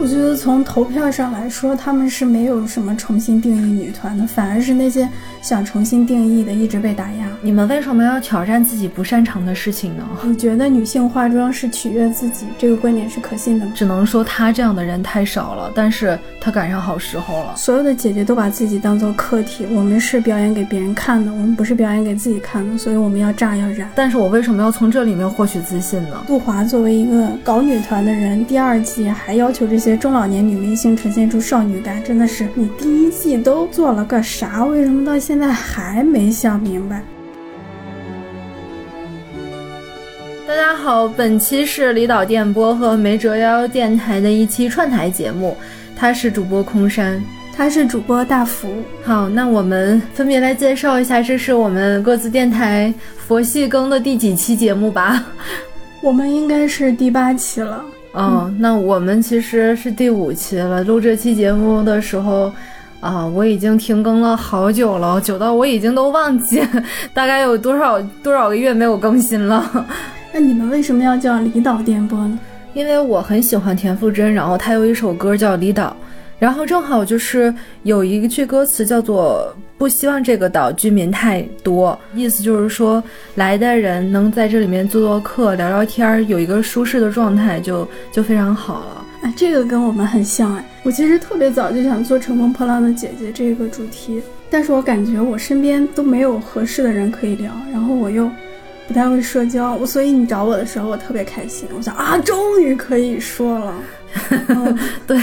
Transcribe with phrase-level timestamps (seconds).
[0.00, 5.08] 我觉得从投票上来说，他们是没有什么重新定义女团的，反而是那些
[5.40, 7.26] 想重新定义的一直被打压。
[7.40, 10.04] 你们为什么要挑战自己不擅长的事情呢？
[10.24, 13.72] 你觉得女性化妆是取悦自己，这个观点是可信的吗？
[13.74, 17.54] 只能说她这样的人太少了，但是她赶上好时候了。
[17.56, 23.88] 所有的姐姐都把自己当做客体，我们是表演给别人看的，我们不是表演给自己看的，所以我们要炸要燃。
[23.94, 26.24] 但是我为什么要从这里面获取自信呢？
[26.26, 34.64] 杜华作为一个搞女团的人，第二季还要求这些中老年女明星呈现出少女感，真的是你第一季都做了个啥？
[34.64, 37.02] 为什么到现在还没想明白？
[40.46, 45.54] 大家好，本期是离岛电波和没折腰电台的一期串台节目，
[45.94, 47.22] 他是主播空山，
[47.54, 48.70] 他是主播大福。
[49.04, 55.22] 好，那我们分别来介绍一下，这是我们各自电台佛系更的第几期节目吧？
[56.00, 57.84] 我们应该是第八期了。
[58.12, 60.82] 哦，那我们其实是第五期了。
[60.84, 62.50] 录这期节目的时候，
[63.00, 66.60] 啊，我已经停更了好久了，久到我已经都忘记
[67.14, 69.86] 大概有多少多少个月没有更新了。
[70.32, 72.38] 那你们为什么要叫离岛电波呢？
[72.74, 75.96] 因为我很喜欢田馥甄，然后她有一首歌叫《离岛》，
[76.38, 83.02] 然后正好就是有一句歌词叫做“不希望这个岛居民太多”，意思就是说
[83.36, 89.04] 来的人能在这里面做做客、聊聊天，有一个舒适的状态，就就非常好了。
[89.22, 90.64] 哎，这个跟我们很像哎！
[90.84, 98.30] 我其实特别早就想做《乘风破浪的姐姐》这个主题，但是我感觉我身边都没有合适的人可以聊，然后我又。
[98.88, 103.74] 不太会社交，我所以你找我的时候我特别开心，我想啊，终于可以说了。
[105.06, 105.20] 对，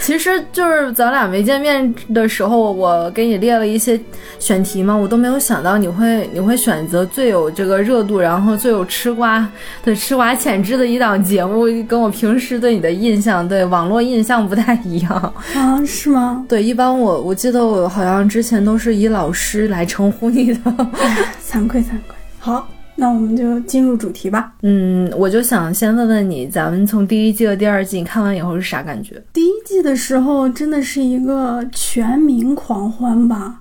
[0.00, 4.00] 其实就是咱俩没见面的时候，我给你列了一些
[4.38, 9.46] 选题嘛，我都没有想到你会你会选择最有这个热度，然后最有吃瓜
[9.82, 15.84] 的吃瓜潜质的一档节目，跟我平时对你的印象，对网络印象不太一样啊？
[15.84, 16.46] 是吗？
[16.48, 20.60] 对，一般我我记得我好像之前都是以老师来称呼你的，
[21.44, 22.14] 惭愧惭愧。
[22.38, 22.68] 好。
[22.96, 24.54] 那我们就进入主题吧。
[24.62, 29.22] 嗯，我就想先问问你，咱们从第一季和第二季你看完以后是啥感觉？
[29.32, 33.60] 第一季的时候真的是一个全民狂欢吧，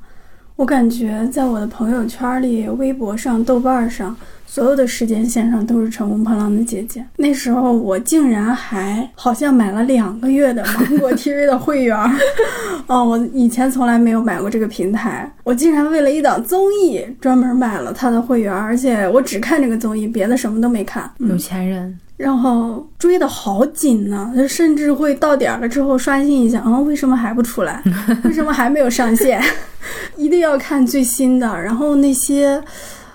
[0.56, 4.16] 我感觉在我的朋友圈里、微博上、豆瓣上。
[4.48, 7.06] 所有的时间线上都是乘风破浪的姐姐。
[7.18, 11.98] 那时候我竟然还好像买了两个月的芒果 TV 的会员，
[12.88, 15.30] 哦，我以前从来没有买过这个平台。
[15.44, 21.12] 我竟然为了一档综艺专门买了他的会员，而且我只看这个综艺，别的什么都没看。
[21.18, 27.82] 有钱人，然后追的好紧呢，甚至会到点了之后刷新一下，啊，为什么还不出来？
[28.24, 29.42] 为什么还没有上线？
[30.18, 31.48] 一定要看最新的。
[31.62, 32.62] 然后那些。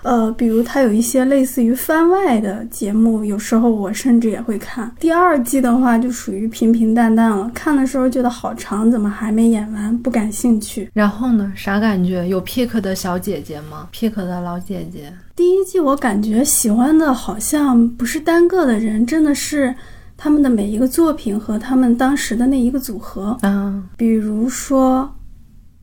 [0.03, 4.91] 呃，比如它有一些类似于番外的节目，有时候我甚至也会看。
[4.99, 9.95] 第二季的话就属于平平淡淡了，看的时候觉得好长，怎么还没演完？
[9.99, 10.89] 不感兴趣。
[10.91, 11.53] 然后呢？
[11.55, 12.27] 啥感觉？
[12.27, 15.13] 有 pick 的小姐姐吗？pick 的老姐姐。
[15.41, 19.73] 第一季我感觉喜欢的好像不是单个的人，真的是
[20.15, 23.35] 他们的每一个作品和他们当时的那一个组合。
[23.41, 25.11] 嗯，比如说。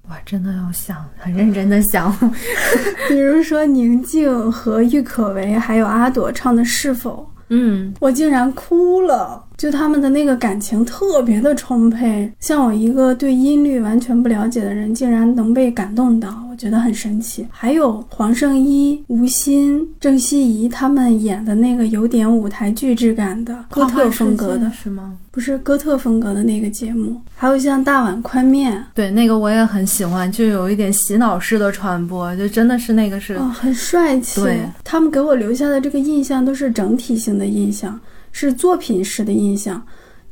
[0.09, 2.17] 哇，真的要想很认真的想，
[3.11, 9.45] 比如说宁静和郁可唯还有阿朵唱的《是否》，嗯，我竟然哭了。
[9.59, 17.45] 就他们的那个感情特别的充沛，像我一个对音律完全不了解的人，竟然能被感动到，我觉得很神奇。
[17.51, 25.17] 还有黄圣依、吴昕、郑希怡他们演的那个有点舞台剧质感的哥特风格的是吗？
[25.33, 27.21] 不是哥特风格的那个节目。
[27.35, 34.41] 还有像大碗宽面，对那个我也很喜欢，就有一点洗脑式的传播，就真的是那个是很帅气。
[34.41, 37.99] 对，他们给我留下的这个印象都是整体性的印象。
[38.41, 39.83] 是作品式的印象。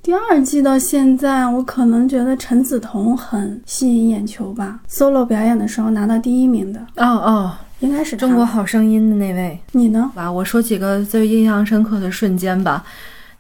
[0.00, 4.78] 第二季到现在，我可能觉得陈梓童很吸引眼球吧。
[4.88, 9.58] solo 表演的时候拿到第一名的，哦哦，应该是中国好声音的那位。
[9.72, 10.08] 你呢？
[10.14, 12.84] 吧，我说几个最印象深刻的瞬间吧。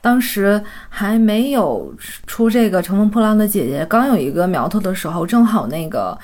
[0.00, 1.94] 当时还没有
[2.26, 6.18] 出这个《乘风破浪的姐姐》，刚有一个苗头的时候，正好那个。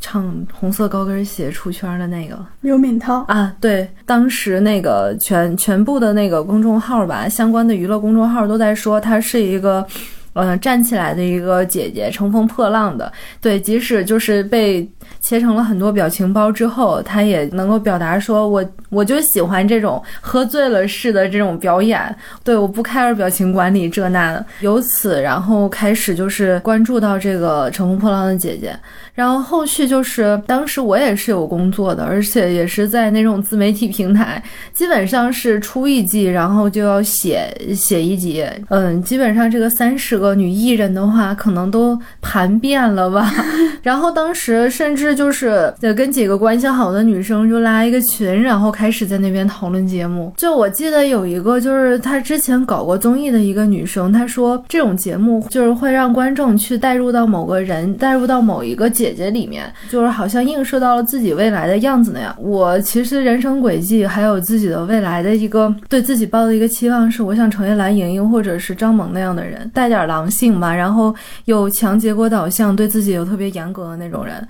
[0.00, 9.86] 唱红色高跟鞋出圈的那个刘敏涛啊，对，当时那个全全部的那个公众号吧，相关的娱乐公众号都在说她是一个，
[10.32, 13.12] 呃，站起来的一个姐姐，乘风破浪的。
[13.40, 14.88] 对，即使就是被
[15.20, 22.14] 切成了很多表情包之后，他也能够表达说，我我就喜欢这种喝醉了似的这种表演，
[22.44, 24.44] 对，我不 care 表情管理这那的。
[24.60, 28.70] 由此，然后开始就是关注到这个《乘风破浪的姐姐》。
[29.14, 34.42] 然后后续就是，当时我也是有工作的，而且也是在那种自媒体平台，
[34.72, 38.44] 基本上是出一季，然后就要写写一集。
[38.68, 43.30] 嗯，基本上这个三十个女艺人的话，可能都盘遍了吧。
[43.82, 50.32] 然后当时甚至就是跟几个关系好的女生就拉一个群，然后开始在那边讨论节目。
[50.36, 59.10] 就我记得有一个，就是她之前搞过综艺的一个女生，她说这种节目就是会让观众去带入到某个人，带入到某一个姐。
[59.10, 62.32] 姐里面就是好像映射到了自己未来的样子那样。
[62.38, 71.12] 我其实人生轨迹还有自己的未来的一个对自己抱的一个期望是，我想成为蓝盈莹或者是张萌那样的人，带点狼性吧，然后
[71.46, 74.46] 有强结果导向，对自己有特别严格的那种人。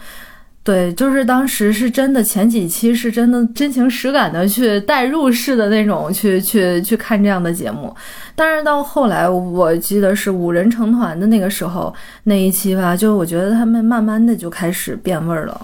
[0.62, 7.93] 对，就是当时是真的，前几期是真的真情实感的去代入式的那种去去去看这样的节目，
[8.35, 11.93] 但是到后来，我记得是五人成团的那个时候
[12.25, 15.59] 那一期吧，就我觉得他们慢慢的就开始变味儿了，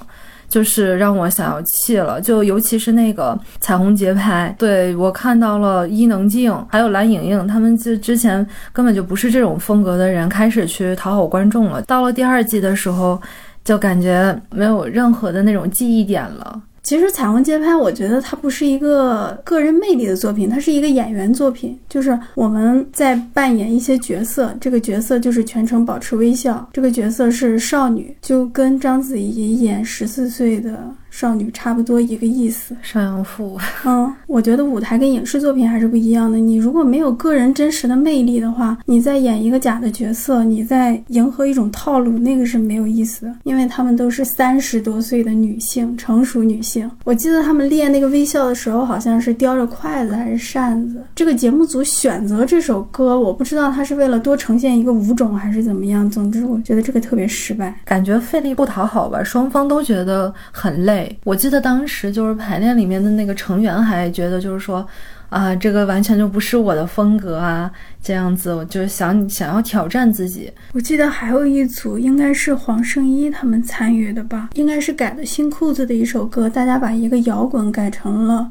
[0.49, 13.21] 就是让我想要气了，就尤其是那个彩虹节拍，对我看到了伊能静还有蓝盈莹，他们就之前根本就不是这种风格的人，开始去讨好观众了，到了第二季的时候。
[13.67, 16.63] 就感觉没有任何的那种记忆点了。
[16.85, 21.77] 其实《彩虹街拍》，我觉得它不是一个个人魅力的作品，它是一个演员作品。
[21.89, 30.79] 就是我们在扮演一些角色，这个角色就是全程保持微笑，这个角色是少女，就跟章子怡演十四岁的。
[31.11, 33.58] 少女差不多一个意思，上阳赋。
[33.85, 36.38] 嗯，我觉得舞台跟影视作品还是不一样的。
[36.38, 43.32] 你如果没有个人真实的魅力的话，你在演一个假的角色，你在迎合一种套路，那个是没有意思的。
[43.44, 46.91] 因为他们都是三十多岁的女性，成熟女性。
[47.05, 51.02] 我记得他们练那个微笑的时候，好像是叼着筷子还是扇子。
[51.14, 56.09] 这个节目组选择这首歌，我不知道他是为了多呈现一个舞种还是怎么样。
[56.11, 60.96] 总之，我觉得这个特别失败，感觉费力不讨好吧，双方都觉得很累。
[61.25, 64.87] 我记得当时就是排练里面的那个成员还觉得就是说，
[65.29, 67.71] 啊，这个完全就不是我的风格啊，
[68.03, 70.53] 这样子，我就想想要挑战自己。
[70.73, 78.51] 我记得还有一组应该是黄圣依他们参与的吧，应该是改的新裤子的一首歌，大家把一个摇滚改成了。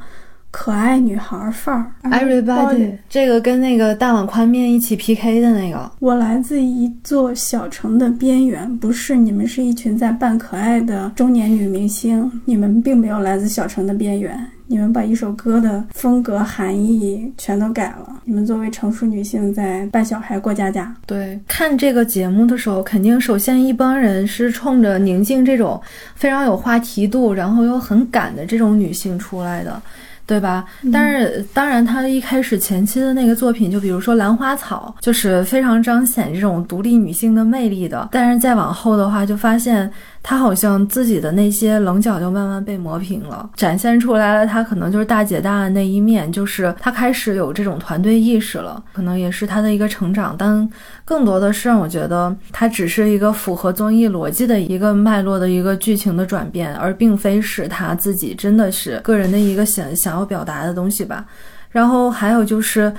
[0.55, 5.91] 可爱女孩范儿，Everybody，这个跟那个大碗宽面一起 PK 的那个。
[5.99, 18.21] 我来自一座小城的边缘，不是你们是一群在扮可爱的中年女明星，你们并没有来自小城的边缘，你们把一首歌的风格含义全都改了。
[18.23, 20.95] 你们作为成熟女性在扮小孩过家家。
[21.05, 25.79] 对，看这个节目的时候，肯定首先一帮人是冲着宁静这种
[26.15, 29.81] 非常有话题度，然后又很敢的这种女性出来的。
[30.25, 30.65] 对吧？
[30.91, 38.09] 但是当然，他一开始前期的那个作品，就比如说《兰花草》，就是非常彰显这种独立女性的魅力的。
[38.11, 39.89] 但是再往后的话，就发现
[40.23, 50.35] 她好像自己的那些棱角就慢慢被磨平了，展现出来了她可能就是大姐大的那一面，就是她开始有这种团队意识了，可能也是她的一个成长。
[50.37, 50.67] 但
[51.03, 61.25] 更多的是让我觉得，她只是一个符合综艺逻辑的一个脉络的一个剧情的转变，而并非是他自己真的是个人的一个想想要表达的东西吧。
[61.69, 62.93] 然后还有就是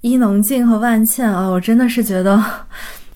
[0.00, 2.42] 伊能静和万茜啊，我真的是觉得，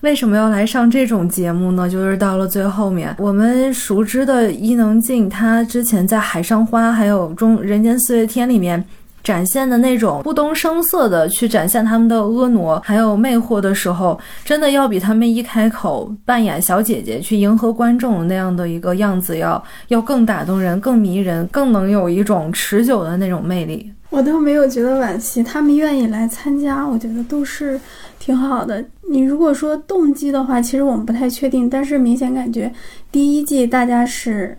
[0.01, 1.89] 为什么要来上这种节目呢？
[1.89, 8.85] 就是到了最后面，我们熟知的伊能静，她之前在《海上花》还有《中人间四月天》里面。
[9.25, 23.91] 展现的那种不动声色的去展现他们的婀娜还有魅惑的时候，真的要比他们一开口扮演小姐姐去迎合观众那样的一个样子要要更打动人、更迷人、更能有一种持久的那种魅力。
[24.11, 27.81] 我都没有觉得惋惜，他们愿意来参加，我觉得都是
[28.19, 28.85] 挺好的。
[29.09, 32.71] 你如果说动机的话，其实我们不太确定，但是明显感觉
[33.11, 34.55] 第一季大家是。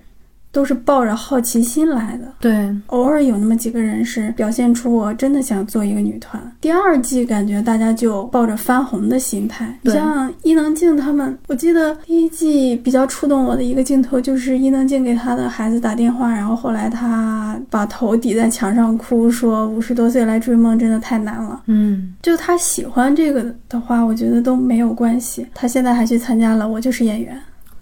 [0.57, 6.43] 都是抱着好奇心来的，对，偶尔有那么几个人是表现出我真的想做一个女团。
[6.63, 21.61] 第二季感觉大家就抱着翻红的心态，你像伊能静他们，我记得第一季比较触动我的一个镜头就是伊能静给她的孩子打电话，然后后来她把头抵在墙上哭，说五十多岁来追梦真的太难了。
[21.67, 25.47] 嗯，就她喜欢这个的话，我觉得都没有关系。
[25.53, 27.37] 她现在还去参加了《我就是演员》。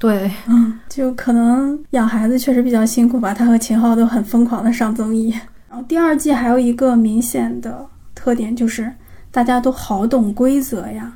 [0.04, 3.32] 对，嗯，就可能养孩子确实比较辛苦吧。
[3.32, 5.30] 他和秦昊都很疯狂的上综艺。
[5.66, 8.92] 然后第二季还有一个明显的特点就是，
[9.30, 11.10] 大家都好懂规则呀。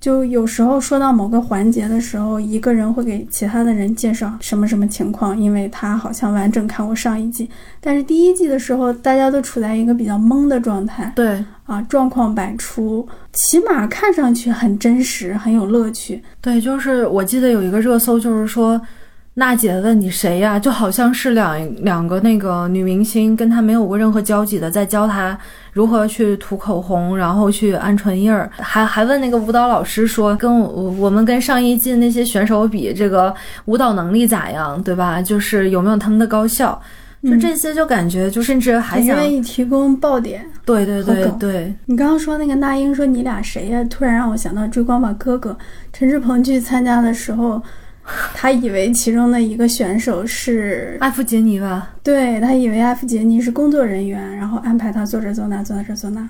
[0.00, 7.48] 就有时候说到某个环节的时候，一个人会给其他的人介绍什么什么情况，因为他好像完整看过上一季。
[7.82, 16.22] 但是第一季的时候，大家都处在一个比较懵的状态，对啊，状况百出，起码看上去很真实，很有乐趣。
[16.40, 18.80] 对，就是我记得有一个热搜，就是说。
[19.34, 20.58] 娜姐问你谁呀？
[20.58, 25.38] 就好像是两两个那个女明星跟她没有过任何交集的，在教她
[25.72, 35.22] 如何去涂口红，然后去按唇印儿，还还问那个舞蹈老师说，跟我我们跟上一季那些选手比，这个舞蹈能力咋样，对吧？
[35.22, 36.78] 就是有没有他们的高效？
[37.22, 40.44] 就这些，就感觉就甚至还想愿意提供爆点。
[40.64, 43.82] 对对对对，你刚刚说那个那英说你俩谁呀？
[43.84, 45.56] 突然让我想到追光吧哥哥，
[45.92, 47.62] 陈志朋去参加的时候。
[48.34, 51.90] 他以为其中的一个选手是艾弗杰尼吧？
[52.02, 56.28] 对他以为艾弗杰尼是工作人员，然后安排他做这做那，做这做那。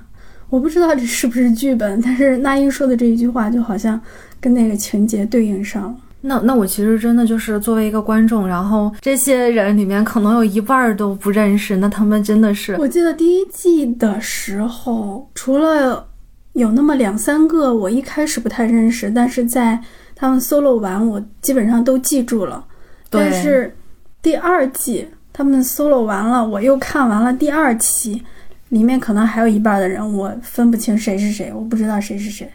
[0.51, 3.99] 我不知道这是不是剧本，但是那英说的这一句话就好像
[4.39, 5.95] 跟那个情节对应上了。
[6.23, 12.77] 那那我其实真的就是作为一个观众，然后这些人里面可能有一半都不认识，那他们真的是……
[12.79, 16.09] 我记得第一季的时候，除了
[16.55, 19.79] 有那么两三个，我一开始不太认识，但是在。
[20.15, 22.65] 他们 solo 完，我基本上都记住了。
[23.11, 23.75] 但是
[24.21, 28.23] 第二季他们 solo 完了，我又看完了第二期，
[28.69, 32.49] 里面可能还有一半的人我分不清谁是谁，我不知道谁是谁。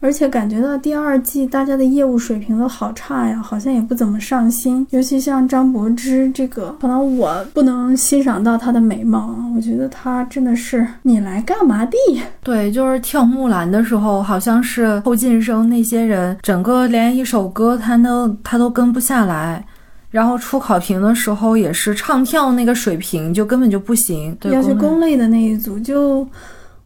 [0.00, 4.86] 而且感觉到第二季大家的业务水平都好差呀，好像也不怎么上心。
[4.90, 11.96] 尤其像张柏芝这个，可能我不能欣赏到她的美貌，我觉得她真的是你来干嘛的？
[12.44, 19.66] 对，就是跳木兰的时候，好像是后进生那些人，整个连一首歌他都他都跟不下来，
[20.12, 24.38] 然后出考评的时候也是唱跳那个水平就根本就不行。
[24.44, 26.24] 要去公类的那一组就。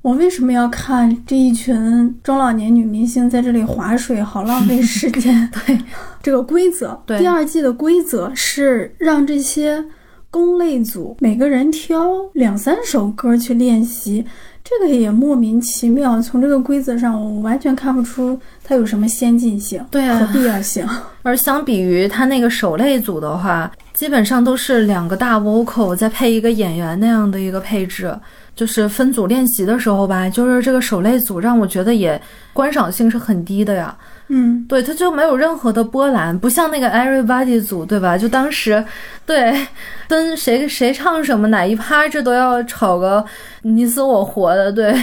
[0.03, 5.49] 我为什么要看这一群中老年女明星在这里划水，好浪费时间？
[5.65, 5.79] 对，
[6.21, 9.85] 这个规则，第二季的规则是让这些
[10.29, 14.25] 公类组每个人挑两三首歌去练习，
[14.65, 16.21] 这个也莫名其妙。
[16.21, 20.85] 从这个规则上，我完全看不出它有什么先进性和必要性。
[21.23, 28.13] 而相比于他那个手类组的话，基本上都是两个大 vocal 再配一个演员那样的一个配置。
[28.55, 32.21] 就是分组练习的时候吧，就是这个手类组让我觉得也
[32.53, 33.97] 观赏性是很低的呀。
[34.29, 38.17] 嗯，对，它就没有任何的波澜，不像那个 Everybody 组，对吧？
[38.17, 38.83] 就当时，
[39.27, 39.67] 对，
[40.09, 43.23] 跟谁谁唱什么哪一趴，这都要吵个
[43.63, 44.73] 你死我活的。
[44.73, 44.95] 对，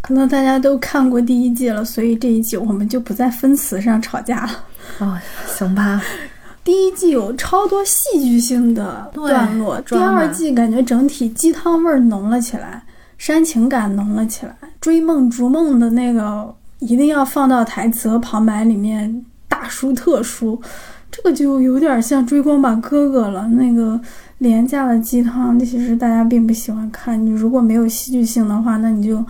[0.00, 4.50] 可能大家都看过第一季了，所以这一季我们就不在分词上吵架了。
[4.98, 6.00] 哦，行吧。
[6.64, 12.84] 第一季有超多戏剧性的段落，第二季感觉整体鸡汤味儿浓了起来，
[13.18, 20.62] 煽情感浓了起来，追梦逐梦的那个一定要放到台词和旁白里面大书特书，
[21.10, 23.48] 这个就有点像追光吧哥哥了。
[23.48, 24.00] 那个
[24.38, 29.24] 廉价的鸡汤其实大家并不喜欢看，你如果没有戏剧性的话，那你就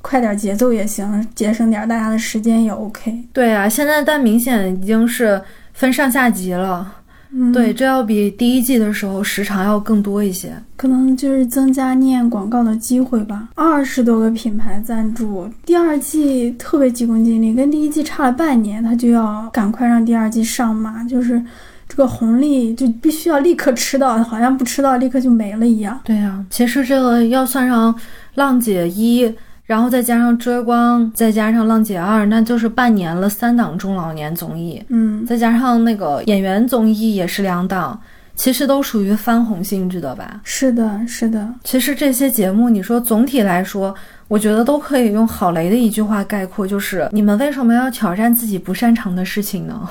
[0.00, 3.24] 快点节奏也行，节省点大家的时间也 OK。
[3.32, 5.42] 对啊，现在但明显已经是。
[5.76, 6.90] 分上下集了，
[7.30, 13.50] 嗯对，这要比第一季的时候时长要更多一些，可能就是增加念广告的机会吧。
[13.54, 21.42] 二十多个品牌赞助，第二季特别急功近利，跟第一季差了半年，他就要赶快让第二季上马，就是
[21.86, 26.00] 这个红利就必须要立刻吃到，好像不吃到立刻就没了一样。
[26.04, 27.94] 对呀，其实这个要算上
[28.36, 29.30] 浪姐一。
[29.66, 38.00] 然后再加上追光，再加上浪姐二，那就是半年了三档中老年综艺，嗯，再加上那个演员综艺也是两档，
[38.36, 40.40] 其实都属于翻红性质的吧？
[40.44, 41.52] 是的，是的。
[41.64, 43.92] 其实这些节目，你说总体来说，
[44.28, 49.88] 我觉得都可以用郝雷的一句话概括，就是你们为什么要挑战自己不擅长的事情呢？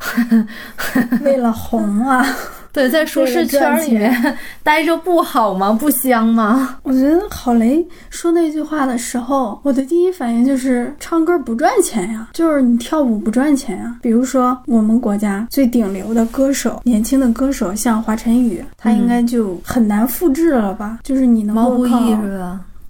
[1.22, 2.24] 为了红啊！
[2.72, 5.72] 对，在舒适圈里面 待着不好吗？
[5.72, 6.76] 不香吗？
[6.84, 13.96] 我觉得郝雷说那句话的时候，我的第一反应就是唱歌不赚钱呀，就是你跳舞不赚钱呀。
[14.00, 20.98] 比如说我们国家最顶流的歌手，年轻的歌手像华晨宇，他应该就很难复制了吧？
[21.02, 22.00] 就是你能够靠，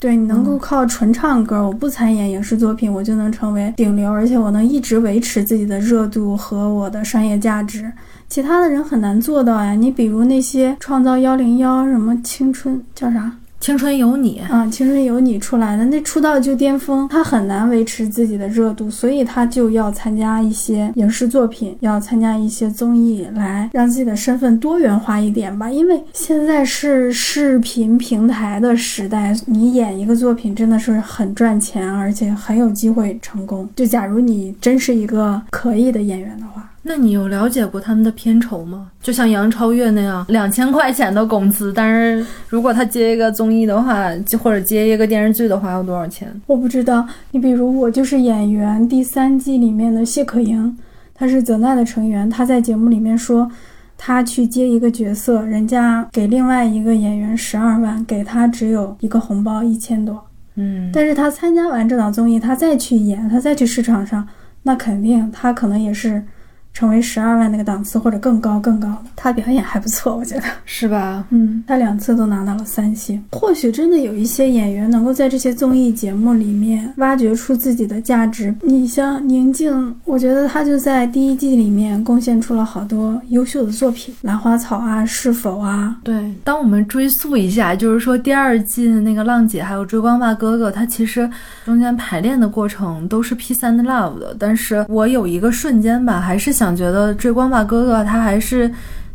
[0.00, 7.92] 对你能够靠纯唱歌，我不参演影视作品，我就能成为顶流，而且我能一直维持自己的热度和我的商业价值。
[8.26, 25.70] 其他的人很难做到呀，你比如那些创造幺零幺什么青春叫啥青春有你啊，青春有你出来的那出道就巅峰，他很难维持自己的热度，所以他就要参加一些影视作品，要参加一些综艺，来让自己的身份多元化一点吧。
[25.70, 33.68] 因为现在是视频平台的时代，你演一个作品真的是很赚钱，而且很有机会成功。
[33.76, 36.66] 就假如你真是一个可以的演员的话。
[36.82, 38.90] 那你有了解过他们的片酬吗？
[39.02, 46.28] 就像杨超越那样，两千块钱的工资，但是如果他接一个综艺的话，就或者接一个电视剧的话，要多少钱？
[46.46, 47.06] 我不知道。
[47.32, 50.74] 你比如我就是演员第三季里面的谢可寅，
[51.14, 53.50] 他是泽奈的成员，他在节目里面说，
[53.98, 60.18] 他去接一个角色，人家给另外一个演员十二万，给他只有一个红包一千多。
[60.54, 64.26] 嗯，但是他参加完这档综艺，他再去演，他再去市场上，
[64.62, 66.24] 那肯定他可能也是。
[66.72, 71.24] 成为十二万那个档次或者更高更高的，他表演还不错，我觉得是吧？
[71.30, 73.22] 嗯，他两次都拿到了三星。
[73.32, 78.54] 或许真的有一些演员能够在这些综艺节目里面挖掘出自己的价值。
[78.62, 85.96] 你像宁静，我觉得她就在第一季里面贡献出了好多优秀的作品，《兰花草》啊，《是否》啊。
[86.04, 91.28] 对，当我们追溯一下，就是说第二季的那个浪姐还有追光吧哥哥，他其实
[91.64, 96.59] 中间排练的过程都是 P 三的 Love 的，但是我有一个瞬间吧，还是。
[96.60, 98.70] 想觉得追光吧哥哥他还是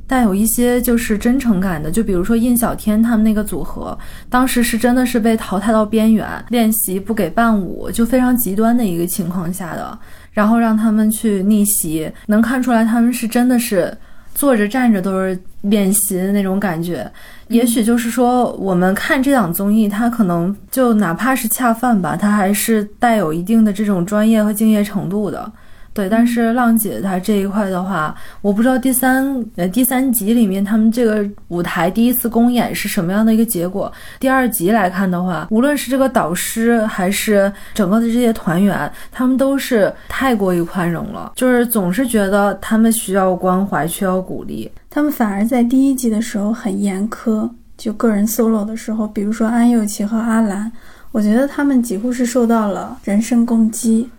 [0.08, 3.96] 带有一些就是真诚感的，就比如说印小天他们那个组合，
[4.28, 9.96] 当时是真的是被淘汰到边缘，练习不给伴舞，就非常极端的一个情况下的，
[10.32, 13.96] 然后让他们去逆袭，能看出来他们是真的是
[14.34, 17.08] 坐着站着都是练习的那种感觉。
[17.50, 25.52] 也许就是说，我们看这档综艺，它可能就哪怕是恰饭吧，它还是带有一定的这种专业和敬业程度的。
[25.96, 29.26] 对，但是浪姐她这一块的话，我不知道第三
[29.56, 33.90] 呃第三集里面他们这个舞台第一次公演是什么样的一个结果。
[34.20, 50.70] 第二集来看的话，无论是这个导师还是整个的这些团员，他们都是太过于宽容了，就是总是觉得他们需要关怀，需要鼓励，他们反而在第一集的时候很严苛，就个人 solo 的时候，比如说安又琪和阿兰，
[51.14, 54.10] 我觉得他们几乎是受到了人身攻击。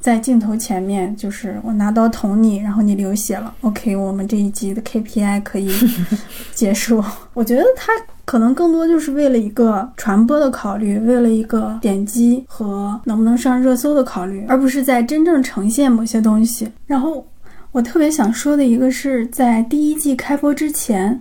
[0.00, 3.54] 在镜头前面，就是我拿刀捅你，然后你流血了。
[3.60, 5.70] OK，我们这一集的 KPI 可以
[6.54, 7.04] 结束。
[7.34, 7.92] 我觉得他
[8.24, 16.66] 可能更多就是为了一个传播的考虑，为了一个点击和能不能上热搜的考虑，而不是在真正呈现某些东西。
[16.86, 17.26] 然后
[17.70, 21.20] 我特别想说的一个是在第一季开播之前。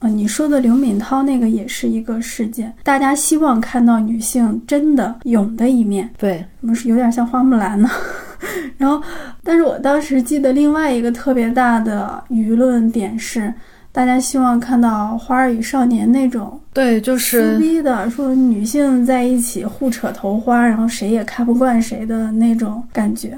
[0.00, 7.90] 啊，你说的刘敏涛那个也是一个事件，大家希望看到女性真的勇的一面，对，怎么是有点像花木兰呢？
[8.78, 9.02] 然后，
[9.42, 13.52] 但是我当时记得另外一个特别大的舆论点是，
[13.90, 23.36] 大家希望看到《花儿与少年》那种，对，就是撕逼的，说女性在一起互扯头花，然后谁也看不惯谁的那种感觉。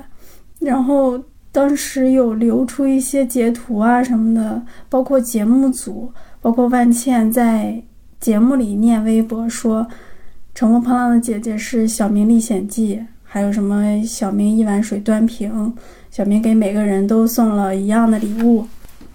[0.59, 1.19] 然后
[1.51, 6.13] 当时有流出一些截图啊什么的，包括节目组。
[6.43, 7.83] 包括万茜在
[8.19, 9.83] 节目里念微博说，
[10.55, 15.73] 《乘风破浪的姐姐》是《小明历险记》，还有什么小明一碗水端平，
[16.11, 18.67] 小明给每个人都送了一样的礼物，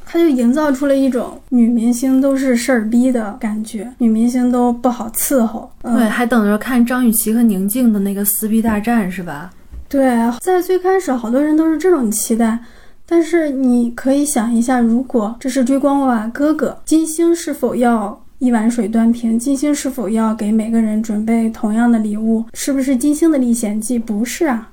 [0.05, 5.69] 他就营造出了一种女明星都是事儿逼的感觉，女明星都不好伺候。
[5.81, 9.51] 对，还等着看张雨绮和宁静的那个撕逼大战是吧？
[9.89, 12.59] 对，在最开始好多人都是这种期待。
[13.07, 19.37] 但是你可以想一下，如果这是追光吧哥哥，金星是否要一碗水端平？
[19.37, 22.43] 金星是否要给每个人准备同样的礼物？
[22.53, 23.99] 是不是金星的历险记？
[23.99, 24.69] 不是啊，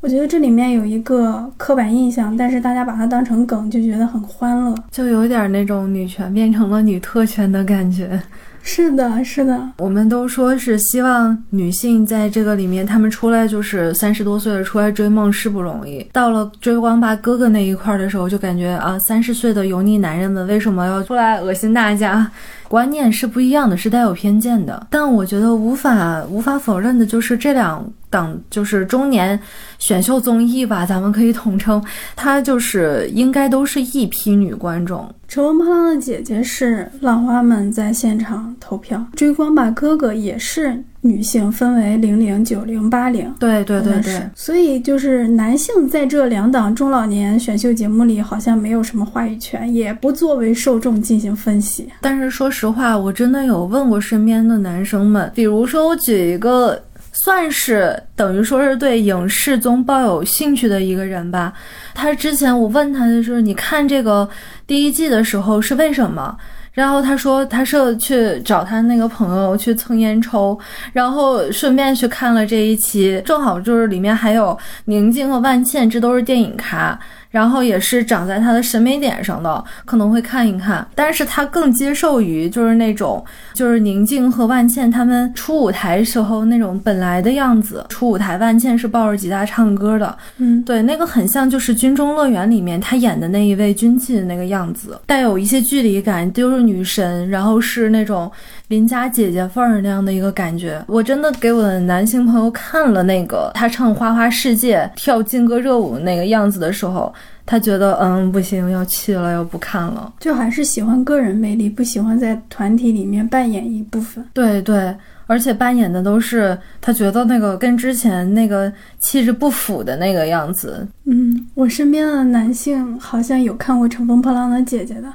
[0.00, 8.20] 我觉得这里面有一个刻板印象，但是大家把它当成梗，就觉得很欢乐，就有点那种女权变成了女特权的感觉。
[8.62, 16.06] 是的，是的，我们都说是希望女性在这个里面，她们出来就是三十多岁了，出来追梦是不容易。
[16.12, 22.30] 到了追光吧哥哥那一块的时候，就感觉啊，三十岁的油腻男人们为什么要出来恶心大家？
[22.72, 24.86] 观念是不一样的，是带有偏见的。
[24.88, 29.38] 但我觉得无法无法否认的就是这两档就是中年
[29.78, 31.84] 选秀综艺吧，咱们可以统称，
[32.16, 35.06] 它就是应该都是一批女观众。
[35.28, 40.82] 乘风破浪的姐姐是浪花们在现场投票，追光吧哥哥也是。
[41.04, 51.88] 女性分为零零、九零、八零，对对对对，所以就是男性在这两档中老年选秀节目里好像没有什么话语权，也不作为受众进行分析。
[52.00, 61.52] 但是说实话，我真的有问过身边的男生们，比如说我举一个，算是等于说是对影视综抱有兴趣的一个人吧。
[61.94, 64.28] 他之前我问他的时候，你看这个
[64.68, 66.36] 第一季的时候是为什么？
[66.72, 70.58] 然后他说他是去找他那个朋友去蹭烟抽，
[70.92, 76.98] 然后顺便去看了这一期，正好就是里面还有宁静和万茜，这都是电影咖。
[77.32, 87.84] 然后也是长在他的审美点上的，可能会看一看，但是他更接受于就是那种就是宁静和万茜他们初舞台时候那种本来的样子。
[87.88, 98.30] 初舞台，万茜是抱着吉他唱歌的，嗯，对，那个很像就是《军中乐园》里面他演的那一位军妓的那个样子，带有一些距离感，就是女神，然后是那种
[98.72, 100.82] 邻家姐姐范儿那样的一个感觉。
[100.88, 107.12] 我真的给我的男性朋友看了那个他唱《花花世界》跳劲歌热舞那个样子的时候。
[107.44, 114.24] 他觉得嗯不行，要弃了，要不看了，就还是喜欢个人魅力，不喜欢在团体里面扮演一部分。
[114.32, 114.94] 对对，
[115.26, 120.86] 而且扮演的都是他觉得那个跟之前那个气质不符的那个样子。
[121.04, 125.08] 嗯，我身边的男性好像有看过《乘风破浪的姐姐》的，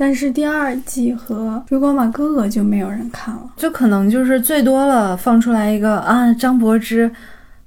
[0.00, 7.10] 但是第二季和《追光吧哥哥》就没有人看了，就可能就是最多了放出来一个啊张柏芝。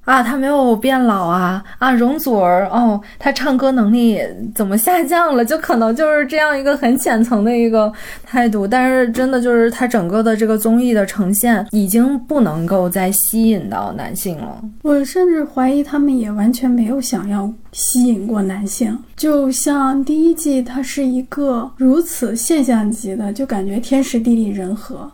[0.04, 1.64] 啊，他没有变老啊！
[1.78, 4.20] 啊，容祖儿哦，他唱歌能力
[4.56, 5.46] 怎么下降了？
[5.46, 7.92] 就可能就是这样一个很浅层的一个
[8.26, 8.68] 态度。
[8.68, 14.60] 但是真的就是他整个的这个综艺的呈现已经不能够再吸引到男性了。
[14.82, 18.98] 我甚至怀疑他们也完全没有想要吸引过男性。
[19.16, 25.10] 就像第一季，它是一个如此现象级的，就感觉天时地利人和。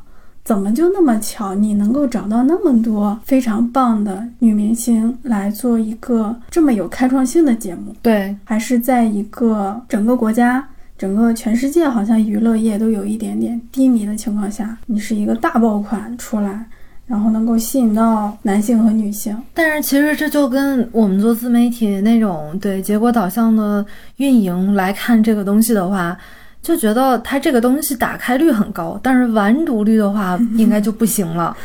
[0.48, 1.54] 怎么就那么巧？
[1.54, 7.94] 你能够找到那么多非常棒的女明星来做一个这么有开创性的节目？
[8.02, 10.66] 对，还是在一个整个国家、
[10.98, 16.66] 整个全世界好像娱乐业都有一点点低迷的情况下，你是一个大爆款出来，
[17.08, 19.38] 然后能够吸引到男性和女性。
[19.54, 26.18] 但是其实这就跟我们做自媒体那种对结果导向的运营来看这个东西的话。
[26.68, 31.56] 就觉得它这个东西打开率很高，但是完读率的话，应该就不行了。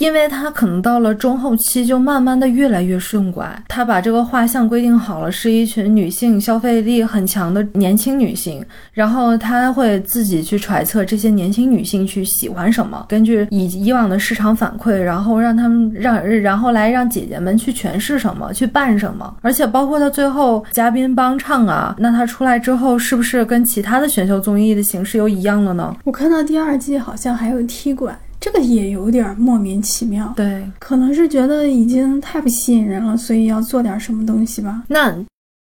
[0.00, 25.94] 因为他可能到了中后期就慢慢的越来越顺拐，他把这个画像规定好了，是一群女性消费力很强的年轻女性，然后他会自己去揣测这些年轻女性去喜欢什么，根据以以往的市场反馈，然后让他们让然后来让姐姐们去诠释什么，去扮什么，而且包括他最后嘉宾帮唱啊，那他出来之后是不是跟其他的选秀综艺的形式又一样了呢？
[26.04, 28.18] 我看到第二季好像还有踢馆。
[28.40, 34.82] 这个也有点莫名其妙，对，可能是觉得已经太不吸引人了，所以要做点什么东西吧。
[34.88, 35.14] 那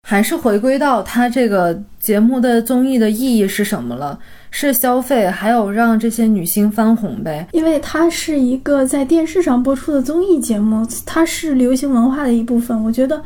[0.08, 4.18] 还是回归到它这个节目的综艺的意义是什么了？
[4.50, 7.46] 是消费，还有让这些女星翻红呗？
[7.52, 12.82] 因为它是一个在电视上播出的综艺节目，它是流行文化的一部分。
[12.82, 13.22] 我觉得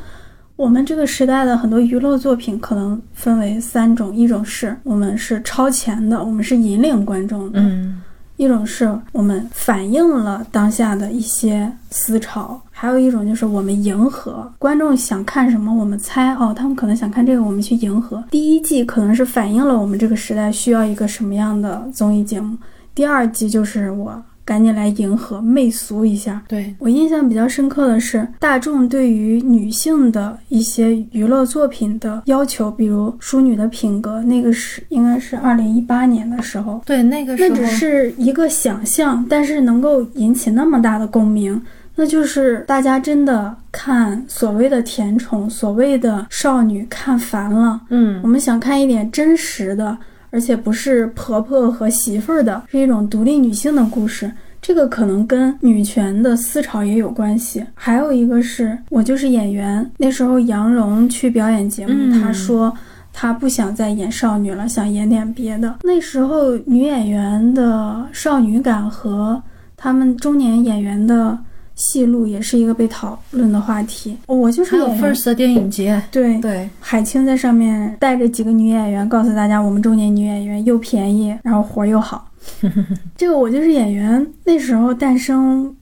[0.56, 7.60] 我们这个时代的很多娱乐作品可能分为三种：一种是我们是超前的，我们是引领观众的。
[7.62, 8.02] 嗯。
[8.44, 18.24] 一种是我们反映了当下的一些思潮，还有一种就是我们迎合观众想看什么，我们猜哦，他们可能想看这个，我们去迎合。
[18.30, 22.58] 第一季可能是反映了我们这个时代需要一个什么样的综艺节目，
[22.94, 24.22] 第二季就是我。
[24.46, 26.42] 赶紧来迎合媚俗一下。
[26.48, 36.82] 对我印象比较深刻的是，大众对于女性的一些娱乐作品的要求，比如《淑女的品格》，那个是应该是二零一八年的时候。
[36.86, 41.62] 对，那个时候那只是一个想象，但是能够引起那么大的共鸣，
[41.96, 47.80] 那就是大家真的看所谓的甜宠、所谓的少女看烦了。
[47.90, 49.98] 嗯，我们想看一点真实的。
[50.34, 54.32] 而且不是婆婆和媳妇儿的，是一种独立女性的故事。
[54.60, 57.64] 这个可能跟女权的思潮也有关系。
[57.76, 62.74] 还有一个是我就是演员，那时候杨蓉去表演节目，她说
[63.14, 65.76] 她不想再演少女了，想演点别的。
[65.84, 69.40] 那时候女演员的少女感和
[69.78, 71.38] 他们中年演员的。
[71.76, 74.18] 戏路也是一个被讨论的话题。
[74.28, 82.30] 我就是有 First 的电影节，对对，海清在上面带着几个女演员，告诉大家我们中年女演员又便宜，然后活又好。
[83.18, 85.74] 这个我就是演员那时候诞生，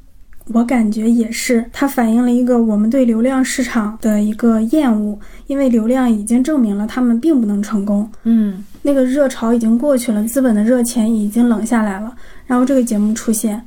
[0.53, 8.07] 我感觉也是它反映了一个我们对流量市场的一个厌恶，因为流量已经证明了他们并不能成功。
[8.23, 13.61] 嗯，那个热潮已经过去了，资本的热钱已经冷下来了，然后这个节目出现。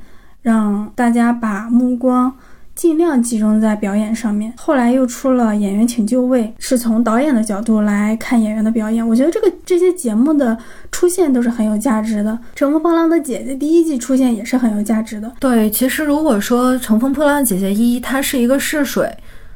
[0.45, 2.31] 让大家把目光
[2.75, 4.53] 尽量集中在表演上面。
[4.55, 9.05] 后来又出了《演员请就位》，是从导演的角度来看演员的表演。
[9.07, 10.55] 我觉得这个这些节目的
[10.91, 12.31] 出现都是很有价值的。
[12.53, 15.31] 《乘风破浪的姐姐》第一季出现也是很有价值的。
[15.39, 19.11] 对，其实如果说《乘风破浪的姐姐一》它是一个试水，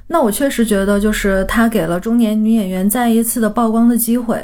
[0.08, 4.44] 那我确实觉得就是它给了中年女演员再一次的曝光的机会。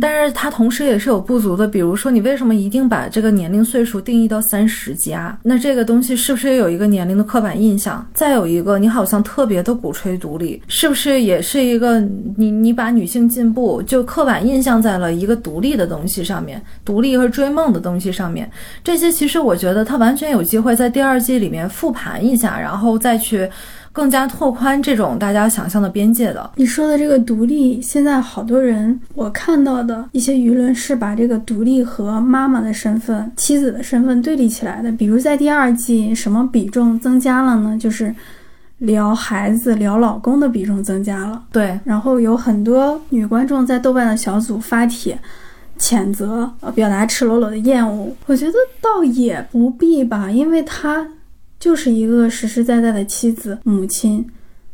[0.00, 5.38] 但是它同时也是有不足的，比如说你为什么一定把这个年龄岁数定义到三十加？
[5.42, 8.06] 那这个东西是不是也有一个年龄的刻板印象？
[8.12, 12.00] 再有一个，你好像特别的鼓吹独立，是不是也是一个
[12.36, 18.50] 你你把女性进步就刻板印象在了一个独立的东西上面，独立和追梦的东西上面？
[18.84, 23.48] 这些其实我觉得它完全有机会在第二季里面复盘一下，然后再去。
[23.92, 26.50] 更加拓宽这种大家想象的边界的。
[26.56, 34.92] 你说的这个独立，现在好多人我看到的一些舆论是把这个独立和妈妈的身份、妻子的身份对立起来的。
[34.92, 37.76] 比如在第二季，什么比重增加了呢？
[37.78, 38.14] 就是
[38.78, 41.42] 聊孩子、聊老公的比重增加了。
[41.50, 45.18] 对，然后有很多女观众在豆瓣的小组发帖
[45.78, 48.14] 谴责，呃，表达赤裸裸的厌恶。
[48.26, 51.06] 我觉得倒也不必吧，因为他。
[51.60, 54.26] 就是一个实实在在的妻子、母亲。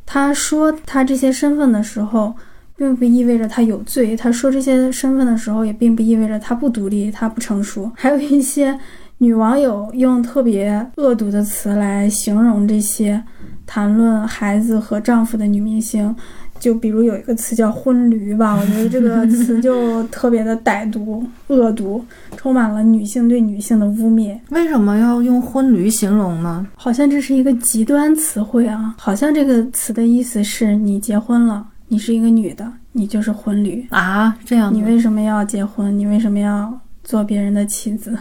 [0.07, 2.33] 他说他这些身份的时候，
[2.77, 7.91] 并不意味着他有罪；他说这些身份的时候，也并不意味着他不独立、他不成熟。
[7.99, 8.79] 还有一些
[9.19, 13.21] 女网友用特别恶毒的词来形容这些
[13.67, 16.15] 谈论孩子和丈夫的女明星。
[16.59, 22.05] 就比如有一个词叫“婚驴”吧， 我觉得这个词就特别的歹毒、恶毒，
[22.37, 24.39] 充满了女性对女性的污蔑。
[24.51, 26.67] 为什么要用“婚驴”形容呢？
[26.75, 28.95] 好像这是一个极端词汇啊！
[28.99, 34.37] 好像这个词的意思是你结婚了，你是一个女的，你就是婚驴啊！
[34.45, 35.97] 这样，你为什么要结婚？
[35.97, 36.73] 你为什么要
[37.05, 38.17] 做别人的妻子？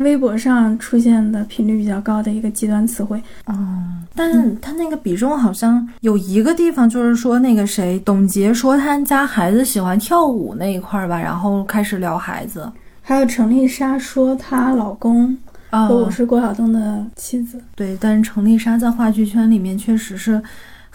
[0.00, 3.54] 微博上出现的频率比较高的一个极端词汇，哦，
[4.14, 12.70] 但是他那个比重好像有一个地方，就是说那个谁，董洁说他家孩子喜欢跳舞那一块儿吧，然后开始聊孩子，
[13.02, 15.36] 还有程丽莎说她老公
[15.70, 20.42] 和我是郭晓东的妻子，对，但是程丽莎在话剧圈里面确实是。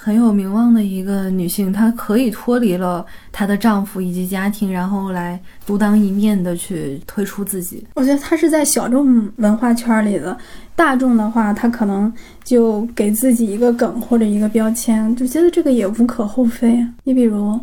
[0.06, 7.84] 很有名望的一个女性，她可以脱离了她的丈夫以及家庭，然后来独当一面的去推出自己。
[7.96, 10.38] 我觉得她是在小众文化圈里的，
[10.76, 12.14] 大众的话，她可能
[12.44, 16.86] 就给自己一个梗或者一个标签，就觉得这个也无可厚非。
[17.04, 17.60] 你比如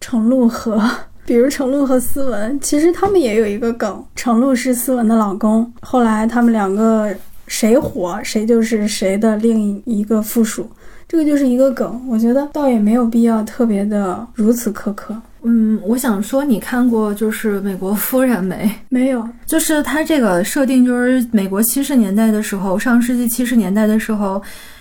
[0.00, 0.82] 程璐和，
[1.24, 7.14] 比如程璐和思文，其实他们也有一个梗，程璐是思文的老公，后来他们两个
[7.46, 10.68] 谁火，谁就是谁的另一个附属。
[11.10, 15.12] 这个就是一个梗，我觉得倒也没有必要特别的如此苛刻。
[15.42, 18.70] 嗯，我想说，你看过就是《美国夫人》没？
[18.90, 24.40] 没有，就是它这个设定，就是美国七十年代的时候，上世纪七十年代的时候，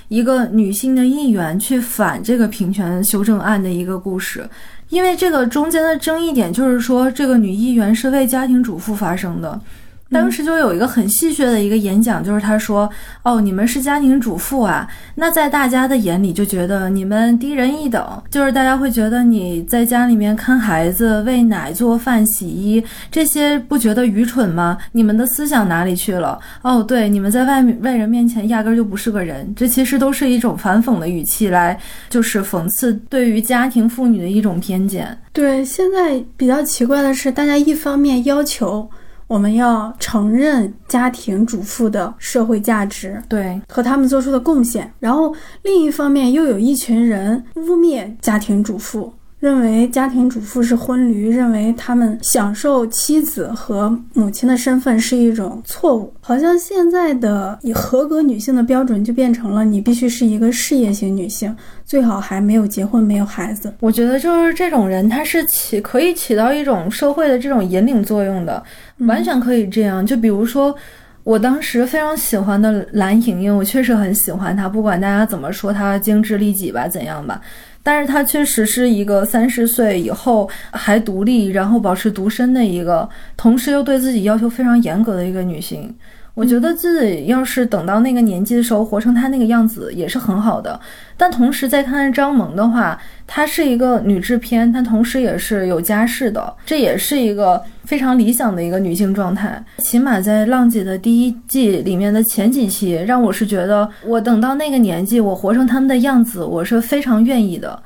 [0.09, 4.47] 一个女性的议员去反这个平权修正案的一个故事。
[4.89, 9.59] 因为这个中间的争议点就是说，这个女议员是为家庭主妇发声的。
[10.11, 12.89] 当时就有一个很戏谑的一个演讲，就是他说
[13.23, 24.77] ：“哦，你们是家庭主妇啊，那在大家的眼里就觉得你们低人一等，就是大家会觉得你在家里面看孩子、喂奶、做饭、洗衣这些，不觉得愚蠢吗？
[24.93, 26.39] 你们的思想哪里去了？
[26.63, 35.15] 哦，对，你们在外面外人面前压根儿就不是个人，这其实都是一种反讽的语气来，就是讽刺对于家庭妇女的一种偏见。
[35.31, 38.89] 对，现在比较奇怪的是，大家一方面要求。
[39.29, 49.13] 我们要承认家庭主妇的社会价值，对和他们做出的贡献，然后另一方面又有一群人污蔑家庭主妇。
[49.39, 56.13] 认为家庭主妇是婚驴，认为他们享受妻子和母亲的身份是一种错误。
[56.19, 63.73] 好像现在的以合格女性的标准就变成了你必须是一个事业型女性，最好还没有结婚、没有孩子。
[63.79, 68.61] 我觉得就是这种人，他是起可以起到一种社会的这种引领作用的，
[68.97, 70.05] 完全可以这样。
[70.05, 70.75] 就比如说，
[71.23, 77.39] 我当时非常喜欢的蓝盈莹，我确实很喜欢她，不管大家怎么说她精致利己吧，怎样吧。
[77.89, 85.91] 但是她确实是一个三十岁以后还独立，然后保持独身的一个，同时又对自己要求非常严格的一个女性。
[86.39, 90.79] 我觉得自己要是等到那个年纪的时候活成她那个样子也是很好的。
[91.17, 92.97] 但同时再看看张萌的话，
[93.27, 99.61] 她是一个女制片，她同时也是有家室的，这也是一个非常理想的一个女性状态。
[99.79, 107.77] 起码在浪姐的第一季里面的前几期，让我是觉得我等到那个年纪，我活成他们的样子，我是非常愿意的。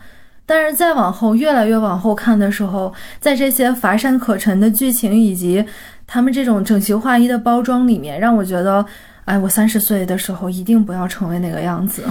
[0.46, 5.66] 但是再往后，越来越往后看的时候，在这些乏善可陈的剧情以及。
[6.14, 8.86] 他们这种整齐划一的包装里面，让我觉得，
[9.26, 12.04] 哎，我三十岁的时候一定不要成为那个样子。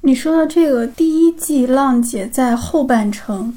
[0.00, 3.52] 你说到这个，第一季浪姐在后半程，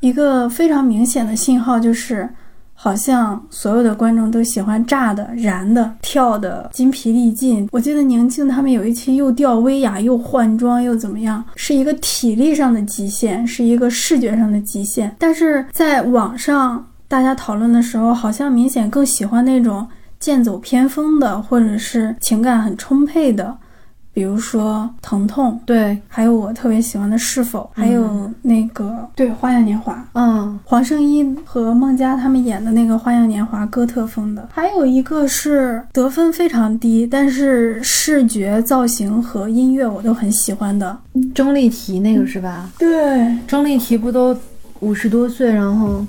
[0.00, 2.28] 一个非常明显的信号就是，
[2.74, 7.68] 好像所有的观众都喜欢炸的、燃的、跳的筋疲力尽。
[7.70, 15.14] 我记得宁静他们有一期又吊威亚，又换装，又怎么样，是一个体力上的极限，是一个视觉上的极限。
[15.20, 16.84] 但是在网上。
[17.14, 19.86] 大家讨论的时候，好像明显更喜欢那种
[20.18, 23.56] 剑走偏锋的，或者是情感很充沛的。
[24.12, 40.98] 比如说疼痛，对，还有我特别喜欢的是否，还有那个对《花样年华》，嗯，黄圣依和孟佳他们演的那个《花样年华》哥特风的，还有一个是得分非常低，但是视觉造型和音乐我都很喜欢的
[41.32, 42.68] 钟丽缇那个是吧？
[42.76, 44.36] 对，钟丽缇不都
[44.80, 46.04] 五十多岁，然后。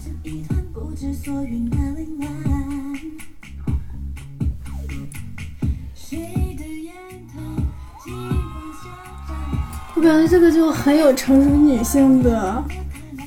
[9.95, 12.63] 我感觉这个就很有成熟女性的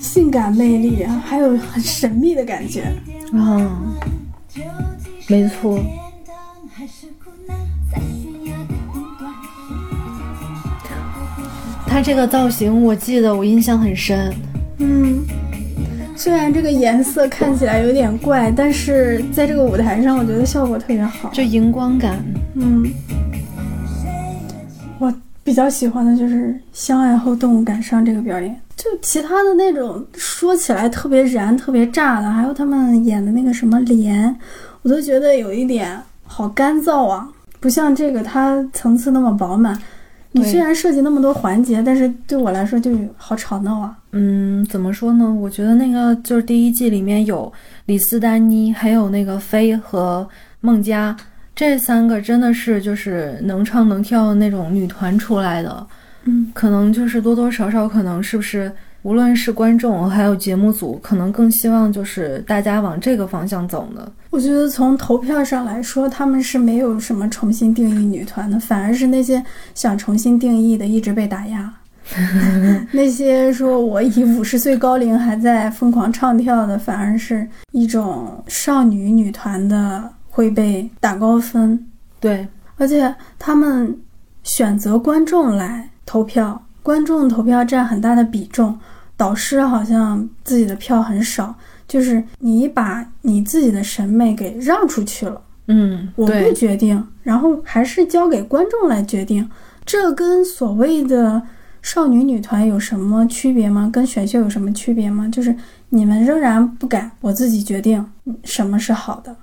[0.01, 2.85] 性感魅力，还有很神秘的感觉。
[3.33, 3.83] 啊，
[5.29, 5.79] 没错。
[11.87, 14.35] 他这个造型，我记得我印象很深。
[14.79, 15.25] 嗯，
[16.19, 22.19] 虽然这个颜色看起来有点怪，但是在这个舞台上，我觉得效果特别好，就荧光感。
[22.55, 22.91] 嗯。
[24.99, 34.37] 我比较喜欢的就是相爱后动物感伤这个表演，就其他的那种说起来特别燃、特别炸的，还有他们演的那个什么莲，
[34.83, 37.29] 我都觉得有一点好干燥啊，
[37.61, 39.81] 不像这个它层次那么饱满。
[40.33, 43.97] 你虽然设计那么多环节，但是对我来说就好吵闹啊。
[44.13, 45.33] 嗯，怎么说呢？
[45.33, 47.51] 我觉得那个就是第一季里面有
[47.87, 50.29] 李斯丹妮，还有那个飞和
[50.61, 51.17] 孟佳。
[51.55, 55.87] 这三个真的是就是能唱能跳的那种女团出来的，
[56.25, 58.71] 嗯，可能就是多多少少可能是不是，
[59.03, 64.11] 无论是观众还有节目组，可能更希望就是大家往这个方向走呢。
[64.31, 69.43] 我觉得从投票上来说，他们是没有什么重新定义女团的，反而是那些
[69.75, 71.73] 想重新定义的一直被打压。
[72.93, 80.11] 那些说我以五十岁高龄还在疯狂唱跳的，反而是一种少女女团的。
[80.31, 81.85] 会被打高分，
[82.21, 83.99] 对，而且他们
[84.45, 88.79] 选择观众来投票，观众投票占很大的比重，
[89.17, 91.55] 导师好像自己的票很少，
[91.87, 99.49] 就是你把你自己的审美给让出去了，嗯，我不决定，然后还是交给观众来决定，
[99.85, 101.43] 这跟所谓的
[101.83, 103.91] 少女女团有什么区别吗？
[103.93, 105.29] 跟选秀有什么区别吗？
[105.31, 105.55] 就是
[105.91, 108.05] 你们仍然不敢，我自己决定
[108.45, 109.35] 什么是好的。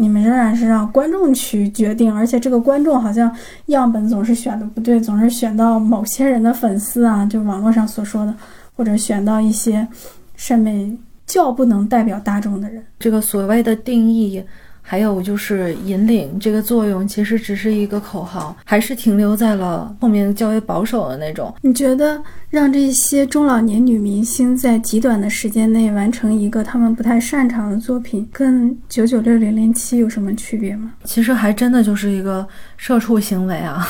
[0.00, 3.30] 你们仍然是让观众去决定，而且这个观众好像
[3.66, 8.32] 样本总是选的不对，总是选到某些人的粉丝啊，就网络上所说的，
[8.76, 9.86] 或者选到一些
[10.36, 12.80] 审美较不能代表大众的人。
[13.00, 14.42] 这个所谓的定义。
[14.80, 21.54] 还有就是引领这个作用，其实只是一个口号，还是停留在了后面较为保守的那种。
[21.60, 22.18] 你觉得
[22.50, 30.92] 让这些中老年女明星在极短的时间内完成一个他们不太擅长的作品，跟九九六零零七有什么区别吗？
[31.04, 32.46] 其实还真的就是一个
[32.78, 33.86] 社畜行为啊。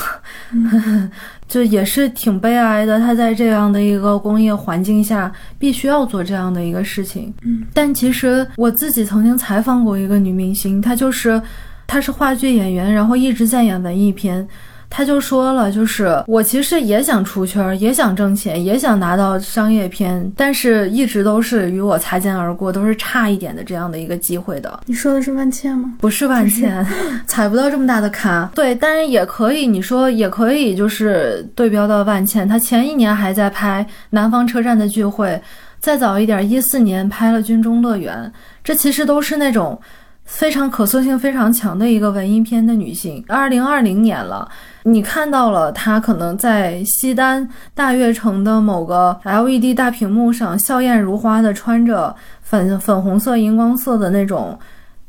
[1.46, 7.32] 就也是挺悲哀的，她在这样的一个工业环境下，必须要做这样的一个事情。
[7.42, 11.40] 嗯，但其实我自己曾经采访过一个女明星，她就是，
[11.86, 14.46] 她是话剧演员，然后一直在演文艺片。
[14.90, 24.80] 他就说了，就是我其实也想出圈，也想挣钱，也想拿到商业片，但是一直都是与我擦肩而过，都是差一点的这样的一个机会的。
[24.86, 25.92] 你说的是万茜吗？
[26.00, 26.84] 不是万茜，
[27.28, 28.48] 踩不到这么大的坎。
[28.54, 35.28] 对，但是也可以，你说也可以，就是对标到万茜，她前一年还在拍《南方车站的聚会》，
[35.78, 38.16] 再早一点，一四年拍了《军中乐园》，
[38.64, 39.78] 这其实都是那种
[40.24, 43.22] 非常可塑性非常强的一个文艺片的女性。
[43.28, 44.50] 二零二零年了。
[44.90, 54.58] 你看到了他可能在西单大悦城的某个 LED 大屏幕上，笑靥如花的穿着粉粉红色荧光色的那种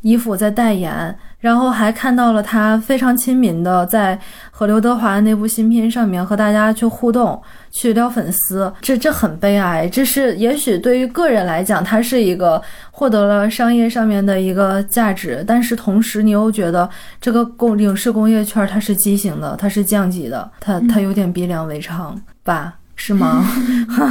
[0.02, 1.16] 衣服在代言。
[1.40, 4.20] 然后还看到了他非常亲民的在
[4.52, 9.88] 和刘德华的那部新片上面和大家去互动，去撩粉丝，这这很悲哀。
[9.88, 16.90] 这是也许对于个人来讲，他是一个获得了商业上面的一个价值，但是同时你又觉得
[17.22, 22.79] 这个工影视工业圈它是畸形的，它是降级的，它它有点鼻梁为常吧。
[23.02, 23.44] 是吗？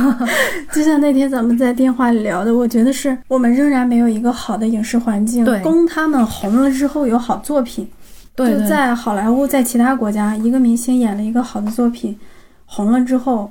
[0.72, 7.87] 就像那天咱们在电话里聊的，我觉得是我们仍然没有一个好的影视环境，供他们红了之后有好作品。
[8.35, 12.18] 对，就在好莱坞，在其他国家，一个明星演了一个好的作品，
[12.64, 13.51] 红了之后，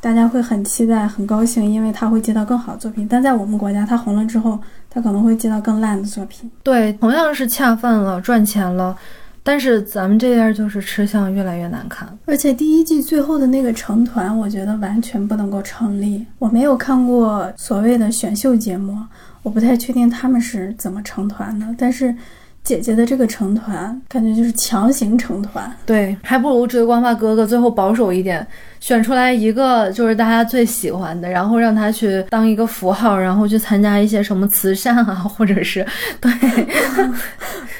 [0.00, 3.08] 大家会很期待、很高兴，因为他会接到更好的作品。
[3.08, 4.58] 但在我们国家，他红了之后，
[4.90, 6.50] 他可能会接到更烂的作品。
[6.62, 8.94] 对，同样是恰饭了、赚钱了。
[9.46, 12.06] 但是咱们这边就是吃相越来越难看。
[12.24, 16.26] 而且第一季最后的那个成团，我觉得完全不能够成立。
[16.40, 18.98] 我没有看过所谓的选秀节目，
[19.44, 22.12] 我不太确定他们是怎么成团的，但是。
[22.66, 28.44] 姐姐的这个成团，感觉就是强行成团，对，还不如追光发哥哥最后保守一点，
[28.80, 35.86] 选出来一个就是大家最喜欢的，然后让他去当一个符号，然后去参加一些什么慈善啊，或者是
[36.20, 36.32] 对，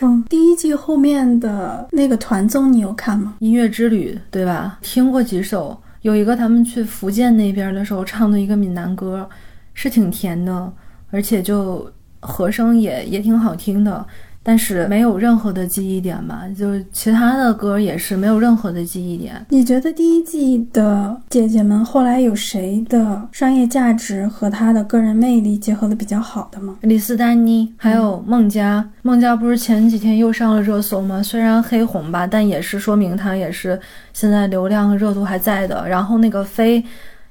[0.03, 3.35] 嗯，第一季后面的那个团综你有看吗？
[3.41, 4.79] 音乐之旅，对吧？
[4.83, 9.29] 听过几首，有一个他们去福建那边的时候唱的一个闽南歌，
[9.75, 10.73] 是挺甜的，
[11.11, 14.07] 而且就和声也也挺好听的。
[14.49, 19.45] 但是没有任何的记忆点吧，就是其他的歌也是没有任何的记忆点。
[19.49, 26.77] 你觉得第一季的姐姐们后来有谁的商业价值和她的个人魅力结合的比较好的吗？
[26.83, 28.89] 李斯丹妮，还有孟佳。
[29.03, 31.21] 孟佳不是前几天又上了热搜吗？
[31.21, 33.77] 虽然黑红吧，但也是说明她也是
[34.13, 35.89] 现在流量和热度还在的。
[35.89, 36.85] 然后那个飞，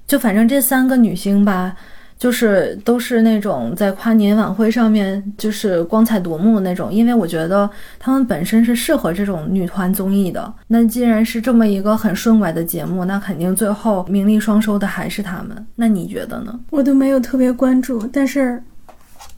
[0.06, 1.74] 就反正这三个女星吧。
[2.18, 10.52] 就是都是那种在跨年晚会上面就是光彩夺目的那种，因为我觉得他们本身是适合这种女团综艺的。
[10.68, 15.68] 那既然是这么一个很顺拐的节目，那肯定最后名利双收的还是他们。
[15.76, 16.58] 那你觉得呢？
[16.70, 18.64] 我都没有特别关注，但是，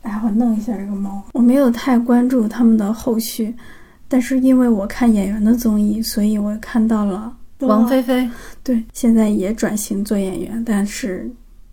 [0.04, 3.54] 哎，我弄一下这个猫，我没有太关注他们的后续。
[4.08, 8.30] 但是因为我看演员的综艺，所以我看到了王菲菲，
[8.64, 11.28] 对，现在也转型做演员，但是。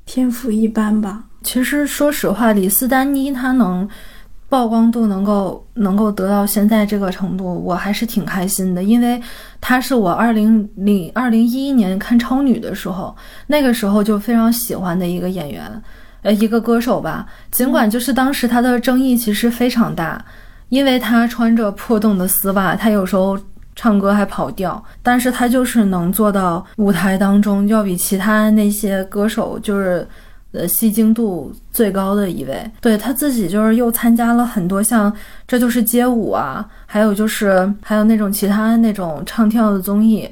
[0.06, 1.24] 天赋一般吧。
[1.42, 3.88] 其实说实话，李斯丹妮她能
[4.48, 8.82] 曝光度能够能够得到现在这个程度，我还是挺开心的。
[8.82, 9.20] 因为
[9.60, 13.14] 她是我二零零二零一一年看超女的时候，
[13.48, 15.82] 那个时候就非常喜欢的一个演员，
[16.22, 17.26] 呃，一个歌手吧。
[17.50, 20.24] 尽管就是当时她的争议其实非常大，
[20.68, 23.38] 因为她穿着破洞的丝袜，她有时候。
[23.76, 30.06] 唱歌还跑调，但是他就是能做到舞台当中要比其他那些歌手就是，
[30.52, 32.70] 呃，吸睛度最高的一位。
[32.80, 35.12] 对他自己就是又参加了很多像
[35.46, 40.28] 《这就是街舞》啊，还有就是还有那种其他那种唱跳的综艺，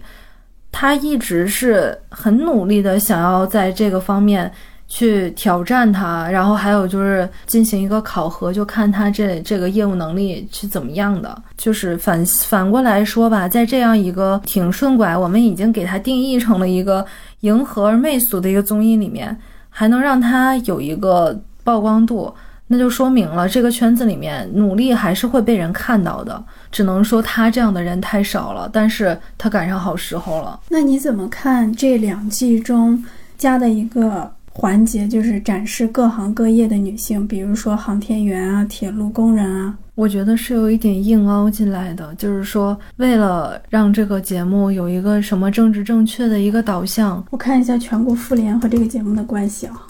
[0.71, 4.53] 他一直是很努力的想要在这个方面。
[4.95, 11.35] 去挑战他，然后还有就是进行一个考核，就看他这这个业务能力是怎么样的。
[11.57, 17.03] 就是反反过来说吧，在这样一个挺顺拐，我们已经给他定义成了一个
[17.41, 19.35] 迎合而媚俗的一个综艺里面，
[19.71, 22.31] 还能让他有一个曝光度，
[22.67, 26.45] 那就说明了这个圈子里面努力还是会被人看到的。
[26.71, 30.61] 只能说他这样的人太少了，但是他赶上好时候了。
[30.69, 33.03] 那你怎么看这两季中
[33.39, 34.31] 加的一个？
[34.55, 39.77] 环节就是展示各行各业的女性，比如说航天员啊、铁路工人啊。
[39.95, 47.25] 我觉得是有一点硬凹进来的，就是说为了让这个节目有一个什么政治正确的一个导向。
[47.31, 49.83] 我看一下全国妇联和这个节目的关系啊，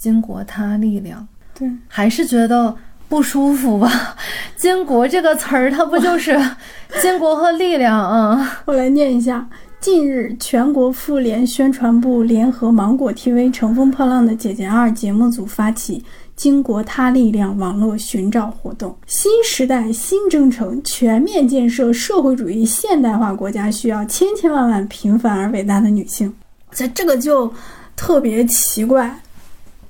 [0.00, 1.26] 巾帼他力量。
[1.58, 2.74] 对，还是觉得
[3.08, 3.90] 不舒服吧？
[4.58, 6.32] 巾帼这个词儿，它不就是
[7.02, 8.10] 巾帼和力量？
[8.10, 9.46] 嗯，我来念一下。
[9.80, 16.04] 近日，全国妇联宣传部联合芒果 TV《乘风破浪的姐姐二》节目组发起
[16.36, 18.94] “巾帼他力量”网络寻找活动。
[19.06, 26.30] 新时代新征程，全面建设社会主义现代化国家，需要千千万万平凡而伟大的女性。
[26.70, 27.50] 这这个就
[27.96, 29.18] 特别奇怪。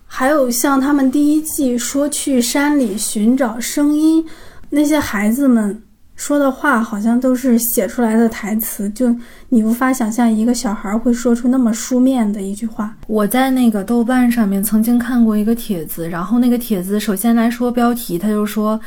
[0.06, 4.24] 还有像他们第一季说去山里寻找声音，
[4.68, 5.82] 那些孩子们。
[6.20, 9.10] 说的话好像都是写出来的台词，就
[9.48, 12.94] 你无法想象一个小孩会说出那么书面的一句话。
[13.06, 18.78] 我在那个豆瓣上面曾经看过一个帖子，然后那个帖子首先来说标题，他就说，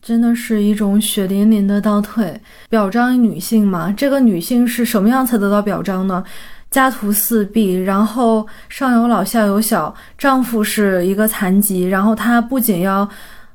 [0.00, 3.92] 真的是一种血淋淋的倒退，表彰女性嘛？
[3.94, 6.24] 这个女性是什么样才得到表彰呢？
[6.70, 13.06] 家徒四壁，然后上有老下有小，丈夫是一个残疾，然后她不仅要。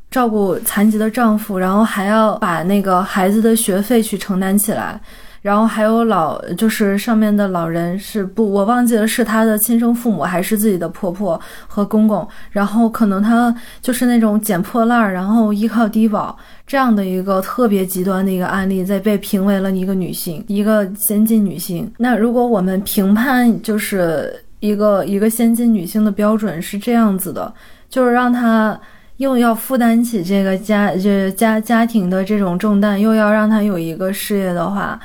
[0.10, 5.00] 照顾残疾的丈夫，然后还要把那个孩子的学费去承担起来，
[5.42, 21.92] 然后还有老，就是上面的老人是不，我忘记了是他的亲生父母还是自己的婆婆和公公，然后可能她就是那种捡破烂儿，然后依靠低保这样的一个特别极端的一个案例，在被评为了一个女性，一个先进女性。
[21.98, 27.54] 那如果我们评判就是一个一个先进女性的标准是这样子的，
[27.90, 28.80] 就是让她。
[29.18, 35.00] 又要负担起这个家，就是家家庭的这种重担，又要让他有一个事业的话，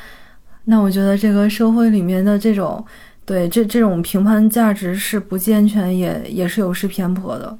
[0.65, 2.85] 那我觉得这个社会里面的这种，
[3.25, 7.57] 对这这种评判价值是不健全，也也是有失偏颇的。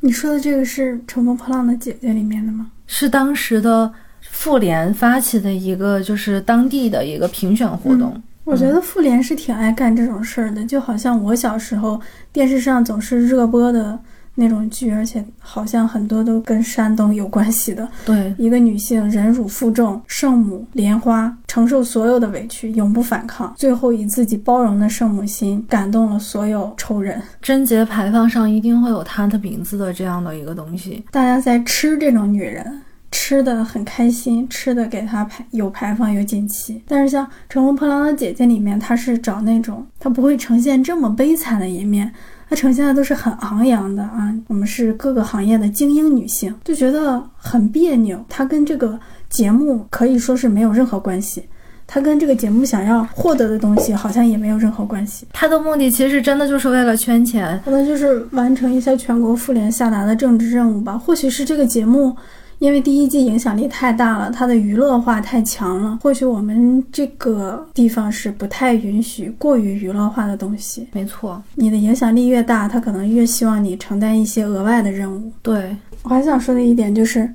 [0.00, 2.70] 你说的这个是《乘风破浪的姐姐》里面的吗？
[2.86, 8.22] 是当时的妇联发起的一个就是当地的一个评选活动。
[8.44, 12.00] 我觉得妇联是挺爱干这种事儿的，就好像我小时候
[12.32, 13.98] 电视上总是热播的
[14.40, 17.86] 那种剧，而且好像很多都跟山东有关系的。
[18.06, 27.20] 对，一个女性忍辱负重，圣母莲花承受所有的委屈，永不反抗，最后以自己包容的圣母心感动了所有仇人。
[27.42, 31.04] 贞节牌坊上一定会有她的名字的这样的一个东西。
[31.10, 32.80] 大家在吃这种女人。
[33.10, 36.82] 吃的很开心，吃的给他排有牌坊有锦旗。
[36.86, 42.12] 但是像《乘风破浪的姐姐》里面，她是找那种她不会呈现这么悲惨的一面，
[42.48, 44.34] 她呈现的都是很昂扬的啊。
[44.46, 48.24] 我们是各个行业的精英女性，就觉得很别扭。
[48.28, 51.44] 她跟这个节目可以说是没有任何关系，
[51.86, 55.26] 他跟这个节目想要获得的东西好像也没有任何关系。
[55.32, 60.96] 他的目的其实真的就是为了圈钱，可能就是完成一些全国妇联下达的政治任务吧。
[60.96, 62.16] 或许是这个节目。
[62.58, 65.98] 因为第一季影响力太大了，它的娱乐化太强了。
[66.02, 70.86] 或许我们这个地方是不太允许过于娱乐化的东西。
[70.92, 75.30] 没错，你的影响力越大，他可能越希望你承担一些额外的任务。
[75.40, 77.32] 对我还想说的一点就是，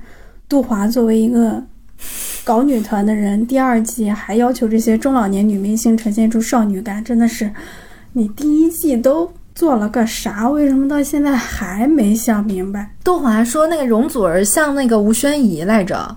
[0.49, 1.63] 杜华作为一个
[2.43, 7.49] 搞女团的人，第二季还要求这些中老年女明星呈现出少女感，真的是，
[8.11, 9.31] 你第一季都。
[9.55, 10.49] 做了个啥？
[10.49, 12.91] 为什么到现在还没想明白？
[13.03, 16.15] 杜华说那个容祖儿像那个吴宣仪来着。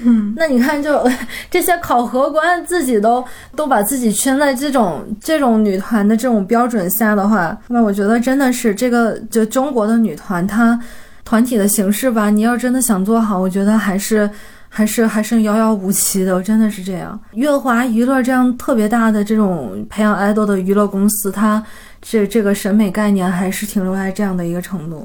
[0.00, 1.04] 嗯，那你看，就
[1.50, 3.24] 这些考核官自己都
[3.56, 10.78] 都把自己圈在这种这种女团的这种标准下的话，那我觉得真的是这个就中国的女团，它
[11.24, 14.30] 团体的形式吧，你要真的想做好，我觉得还是
[14.68, 17.18] 还是还是遥遥无期的，真的是这样。
[17.32, 21.62] 乐华娱乐这样特别大的这种培养爱豆的娱乐公司，它。
[22.00, 25.04] 这这个审美概念还是停留在这样的一个程度，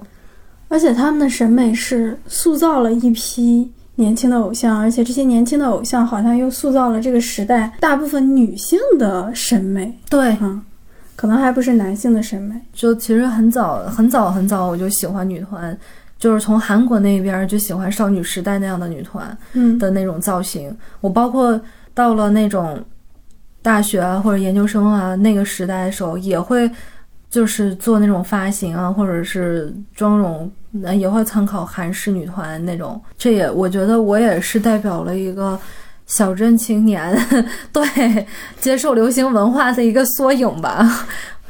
[0.68, 9.92] 而且他们的审美是塑造了一批年轻的偶像，而且这些年轻的偶像好像又塑造了这个时代大部分女性的审美。
[10.08, 10.62] 对，嗯，
[11.16, 12.54] 可能还不是男性的审美。
[12.74, 15.76] 就其实很早很早很早我就喜欢女团，
[16.24, 20.74] 就是从韩国那边就喜欢少女时代那样的女团，嗯的那种造型。
[21.02, 21.60] 我包括
[21.94, 22.82] 到了那种。
[23.62, 26.70] 大学啊，或者研究生啊，那个时代的时候也会，
[27.30, 30.52] 就是做那种发型啊，或者是妆容，
[31.00, 33.02] 也会参考韩式女团那种。
[33.18, 35.58] 这也我觉得我也是代表了一个
[36.06, 37.18] 小镇青年，
[37.72, 38.28] 对，
[38.60, 40.86] 接受流行文化的一个缩影吧。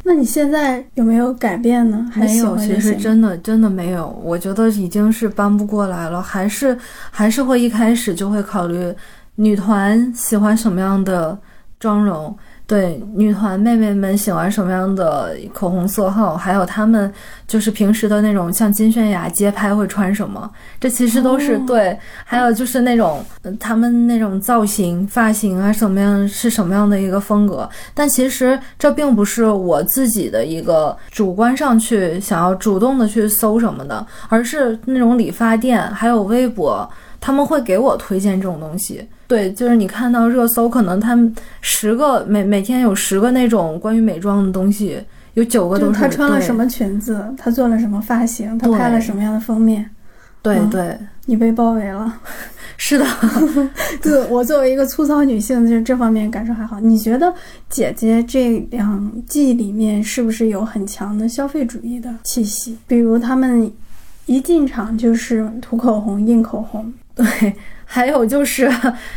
[0.04, 2.12] 那你现在有没有改变呢？
[2.16, 4.10] 没有，其实真的真的没有。
[4.24, 6.78] 我觉得已经是搬不过来了，还是
[7.10, 8.94] 还是会一开始就会考虑
[9.36, 11.38] 女团喜欢什么样的。
[11.80, 12.34] 妆容
[12.74, 17.14] 对女团妹妹们喜欢什么样的口红色号，还有她们
[17.48, 20.50] 就是平时的那种像金泫雅街拍会穿什么，
[20.80, 21.96] 这其实都是对。
[22.26, 23.24] 还有就是那种
[23.60, 27.70] 她们那种造型、发型啊，什么样是什么样的一个风格。
[27.94, 36.90] 但其实这并不是我自己的一个主观上去想要主动的去搜什么的，而是那种理发店还有微博，
[37.24, 39.02] 他们会给我推荐这种东西。
[39.28, 45.02] 对，就是你看到热搜，可能他们十个每每天有十个那种关于美妆的东西，
[45.36, 49.90] 有九个都是他穿了什么裙子，他做了什么发型，他拍了什么样的封面。
[50.42, 52.20] 对对，你被包围了。
[52.76, 53.06] 是的，
[54.04, 56.78] 对我作为一个粗糙女性，就是这方面感受还好。
[56.82, 57.34] 你觉得
[57.70, 62.78] 姐姐这两季里面是不是有很强的消费主义的气息？
[62.86, 63.72] 比如他们
[64.26, 66.94] 一进场就是涂口红、印口红。
[67.16, 67.54] 对。
[67.86, 68.68] 还有就是，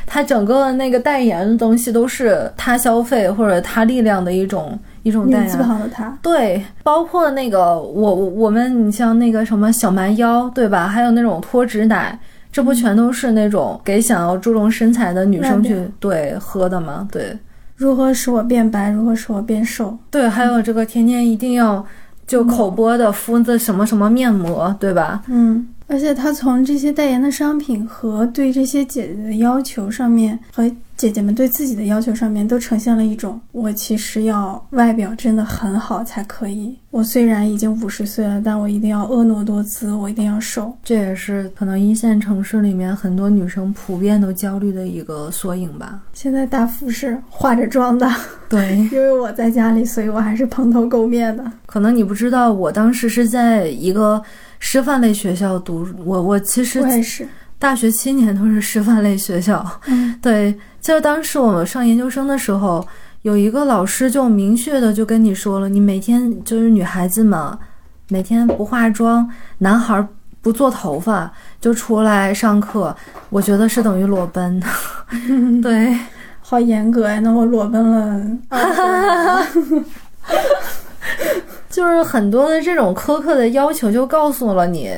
[0.05, 5.59] 他整个那个代言的东西都是他消费或者他力量的一种一种代言。
[5.59, 6.19] 的他。
[6.21, 10.87] 对，包括那个我我们，你像那个什么小蛮腰，对吧？
[10.87, 12.19] 还有那种脱脂奶，
[12.53, 17.09] 这不全都是那种给想要注重身材的女生去对喝的吗？
[17.11, 17.35] 对。
[17.77, 18.91] 如何使我变白？
[18.91, 19.97] 如何使我变瘦？
[20.11, 21.83] 对，还有这个天天一定要
[22.27, 25.23] 就口播的敷的什么什么面膜，对吧？
[25.29, 25.67] 嗯。
[25.89, 36.75] 而且他从这些代言的商品和对这些姐姐的要求上面，和姐姐们对自己的要求上面，都呈现了一种我其实要外表真的很好才可以。
[36.91, 40.75] 我虽然已经五十岁了，但我一定要婀娜多姿，我一定要瘦。
[40.83, 46.01] 这也是可能一线城市里面很多女生普遍都焦虑的一个缩影吧。
[46.15, 48.11] 现在大富是化着妆的，
[48.49, 51.45] 对， 因为我在家里，所以我还是蓬头垢面的。
[51.67, 54.21] 可能你不知道，我当时是在一个。
[54.59, 57.27] 师范类学校读我，我其实我也是
[57.59, 59.65] 大学七年都是师范类学校。
[59.87, 62.87] 嗯， 对，就当时我们上研究生的时候，
[63.23, 67.59] 有一个老师就明确的就跟你说了，你每天就是女孩子嘛，
[68.09, 69.29] 每天不化妆，
[69.59, 70.07] 男孩
[70.43, 72.95] 不做头发就出来上课，
[73.31, 74.63] 我觉得是等于裸奔。
[75.63, 75.99] 对，
[76.41, 77.19] 好严格呀！
[77.21, 78.21] 那我裸奔了，
[81.77, 84.91] 就是很多的这种苛刻的要求，就告诉了你，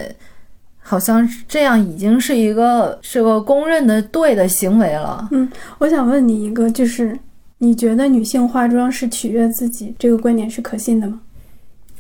[0.78, 5.28] 好像这样已经是一个是个公认的对的行为了。
[5.32, 7.18] 嗯，我想问你一个，就是
[7.58, 11.20] 你觉得女性化妆是取悦自己，这个观点是可信的吗？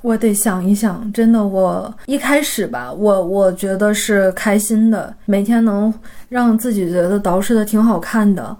[0.00, 5.92] 我得想一想，真的，我一开始吧，我我觉得是开心的，每天能
[6.28, 8.56] 让自己觉得捯饬的挺好看的，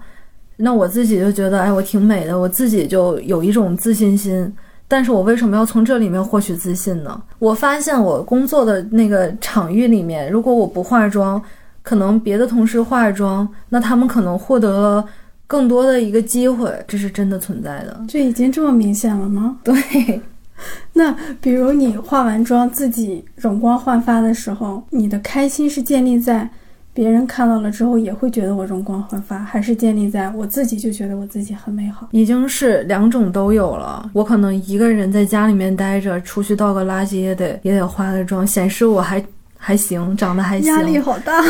[0.57, 4.53] 那我自己就觉得，哎，我挺美的，我自己就有一种自信心。
[4.89, 7.21] 但是我为什么要从这里面获取自信呢？
[7.37, 11.41] 我发现我工作的那个场域里面，如果我不化妆，
[11.83, 15.05] 可能别的同事化妆，那他们可能获得了
[15.47, 18.01] 更多的一个机会，这是真的存在的。
[18.07, 19.57] 这已经这么明显了吗？
[19.63, 20.21] 对。
[20.91, 26.49] 那比如你化完妆自己容光焕发的时候，你的开心是建立在
[26.93, 32.07] 别人看到了之后也会觉得我容光焕发，还是建立在我自己就觉得我自己很美好？
[32.11, 34.09] 已经是两种都有了。
[34.13, 39.23] 我可能一个人在家里面待着，出去倒个垃圾也得也得化个妆，显示我还
[39.57, 40.73] 还行，长得还行。
[40.73, 41.43] 压力好大。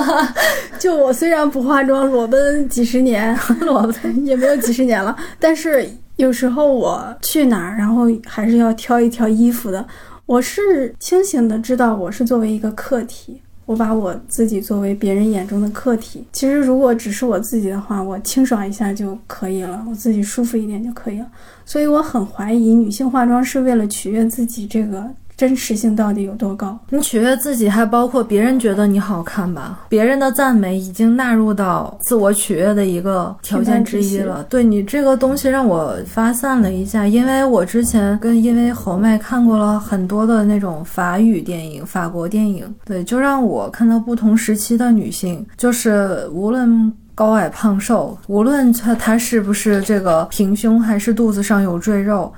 [0.78, 5.88] 就我虽然不化妆，裸奔几十年， 裸奔也没有几十年了，但是。
[6.16, 9.86] 有时候我去哪儿，然后还是要挑一挑衣服的。
[10.24, 16.24] 我是清醒的知道，我是作为一个客体，我把我自己作为别人眼中的客体。
[16.32, 21.26] 其实如果只是我自己的话，我清爽一下就可以了，我自己舒服一点就可以了。
[21.64, 25.04] 所以我很怀疑女性化妆是为了取悦自己这个。
[25.36, 26.78] 真实性到底有多高？
[26.88, 29.80] 你取悦自己，还包括别人觉得你好看吧？
[29.88, 34.42] 别人的赞美已经纳入到自我取悦的一个条件之一了。
[34.48, 52.32] 对你这个东西让我发散了一下，因为我之前跟因为侯麦看过了很多的那种法语电影、法国电影，对，就让我看到不同时期的女性，就是无论高矮胖瘦，无论她她是不是这个平胸，还是肚子上有赘肉。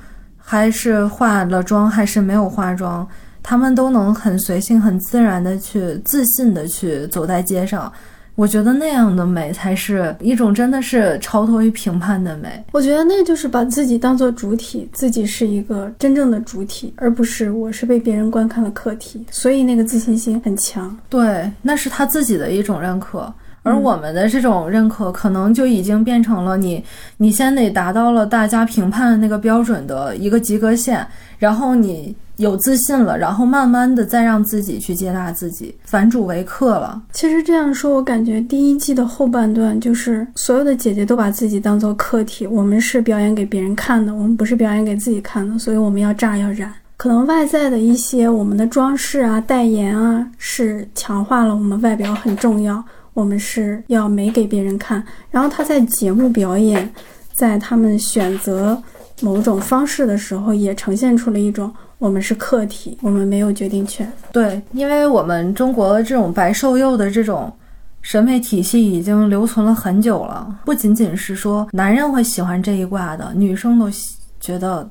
[0.50, 3.06] 还是化了妆，还是没有化妆，
[3.42, 7.92] 他们都能很随性、很自然的去、自信的去走在街上。
[8.34, 12.64] 我觉得那样的美才是一种真的是超脱于评判的美。
[12.72, 19.26] 我觉得那就是把自己当做主体，自己是一个真正的主体，而不是我是被别人观看的客体。
[19.30, 20.96] 所以那个自信心很强。
[21.10, 23.30] 对，那是他自己的一种认可。
[23.62, 26.82] 而我们的这种认可，可能就已经变成了你，
[27.18, 31.06] 你先得达到了大家评判的那个标准的一个及格线，
[31.38, 37.02] 然后你有自信了，然后慢慢的再让自己去接纳自己，反主为客了。
[37.12, 46.72] 其实这样说，我感觉第一季的后半段就是所有的姐姐都把自己当做客体，我们是表演给别人看的，我们不是表演给自己看的，所以我们要炸要燃。
[46.96, 52.82] 可能外在的一些我们的装饰啊、代言啊，是强化了我们外表很重要。
[53.18, 56.88] 我们是要美给别人看，然后他在节目表演，
[57.32, 58.80] 在他们选择
[59.22, 64.08] 某种方式的时候，也呈现出了一种我们是客体，我们没有决定权。
[64.30, 67.52] 对，因为我们中国这种白瘦幼的这种
[68.02, 73.90] 审美体系已经留存了很久了，不仅仅是说男人会喜欢这一挂的，女生都
[74.38, 74.88] 觉得。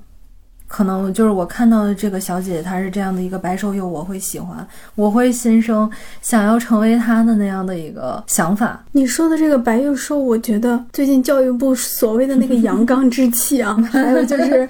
[0.68, 5.90] 可能就是我看到的这个小姐姐，她是这样的一个白瘦幼，我会喜欢，我会心生
[6.22, 8.84] 想要成为她的那样的一个想法。
[8.92, 14.68] 你说的这个白幼瘦，我觉得最近教育部所谓的那个阳刚之气啊， 还有就是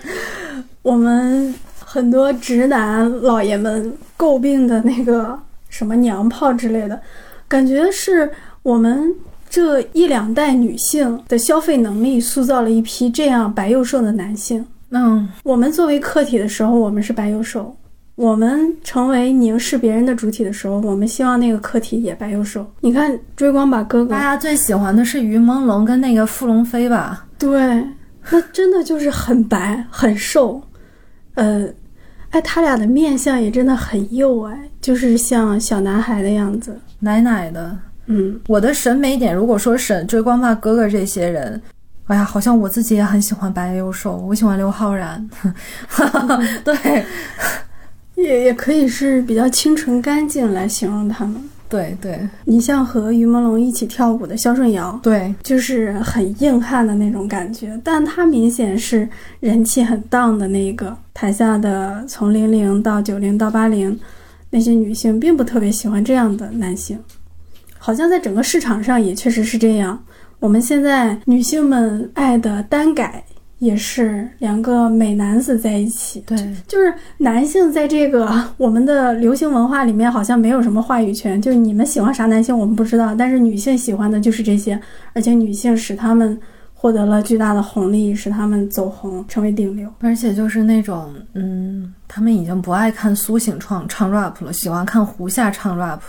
[0.84, 5.38] 我们很多直男老爷们诟病的那个
[5.68, 7.02] 什么娘炮之类的，
[7.48, 8.32] 感觉是
[8.62, 9.14] 我们
[9.50, 14.64] 这一两代女性的消费能力塑造了一批这样白幼瘦的男性。
[14.90, 17.76] 嗯，我们作为客体的时候，我们是白幼瘦；
[18.16, 22.66] 我们成为凝视别人的主体的时候，我们希望那个客体也白幼瘦。
[22.80, 27.26] 你看，追光吧哥哥，大家最喜欢的是于朦胧跟那个傅龙飞吧？
[27.38, 27.84] 对，
[28.32, 30.62] 那真的就是很白很瘦。
[31.36, 31.68] 呃，
[32.30, 37.78] 哎，他俩的面相也真的很幼哎，就是像小男孩的样子，奶奶的。
[38.06, 41.62] 嗯，我的审美点，如果说审追光吧哥哥这些人。
[42.08, 45.30] 哎呀，好像我自己也很喜欢白幼瘦，我喜欢刘昊然，
[46.64, 47.06] 对，
[48.16, 51.36] 也也可以是比较清纯干净来形容他们。
[51.70, 59.08] 对对，你像和于朦胧一起跳舞的肖顺尧，对，就是很硬汉的那种感觉，但他明显是
[59.42, 60.96] 人气很荡的那一个。
[61.14, 64.00] 台下的从零零到九零到八零
[64.50, 66.98] 那些女性，并不特别喜欢这样的男性，
[67.78, 70.02] 好像在整个市场上也确实是这样。
[70.40, 73.24] 我们现在女性们爱的单改
[73.60, 76.24] 也是两个美男子在一起。
[76.28, 84.80] 对，就是男性在这个 我们的流行文化里面好像没有什么话语权，就是你们喜欢啥男性我们不知道，但是女性喜欢的就是这些，
[85.14, 86.40] 而且女性使他们
[86.76, 89.92] 获得了巨大的红利，使他们走红成为顶流。
[90.02, 96.00] 而且就是那种，嗯，他们已经不爱看苏醒唱唱 rap 了，喜欢看胡夏唱 rap。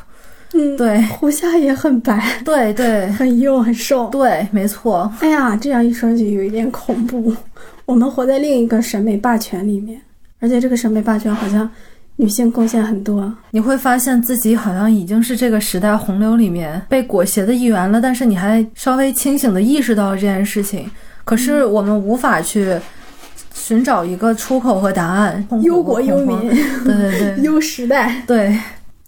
[0.55, 4.09] 嗯，对，胡夏也很白，对对，很幼很瘦。
[4.09, 5.13] 对，没错。
[5.21, 7.35] 哎呀，这样一说就有一点恐怖。
[7.85, 10.01] 我们活在另一个审美霸权里面，
[10.41, 11.69] 而且这个审美霸权好像
[12.17, 13.33] 女性贡献很多。
[13.51, 20.91] 你会发现自己好像已经是这个时代洪流里面被裹挟的一员了，但是你还稍微清醒的意识到这件事情，
[21.25, 22.75] 可是我们无法去
[23.55, 25.47] 寻找一个出口和答案。
[25.63, 26.39] 忧国忧民，
[26.85, 28.23] 对对对，忧时代。
[28.27, 28.59] 对。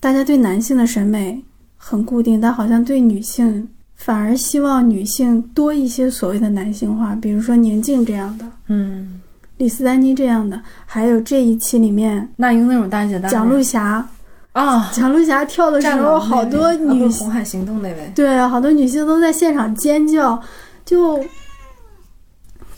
[0.01, 1.44] 大家对男性的审美
[1.76, 9.20] 很固定，但好像对女性反而希望女性多一些所谓的男性化，比如说宁静这样的，嗯，
[9.59, 14.09] 李斯丹妮这样的，还有这一期里面那英那种大姐大，蒋璐霞
[14.53, 20.40] 啊， 蒋璐霞跳的时候，好多女红海行动那位，对，好多女性都在现场尖叫，
[20.82, 21.18] 就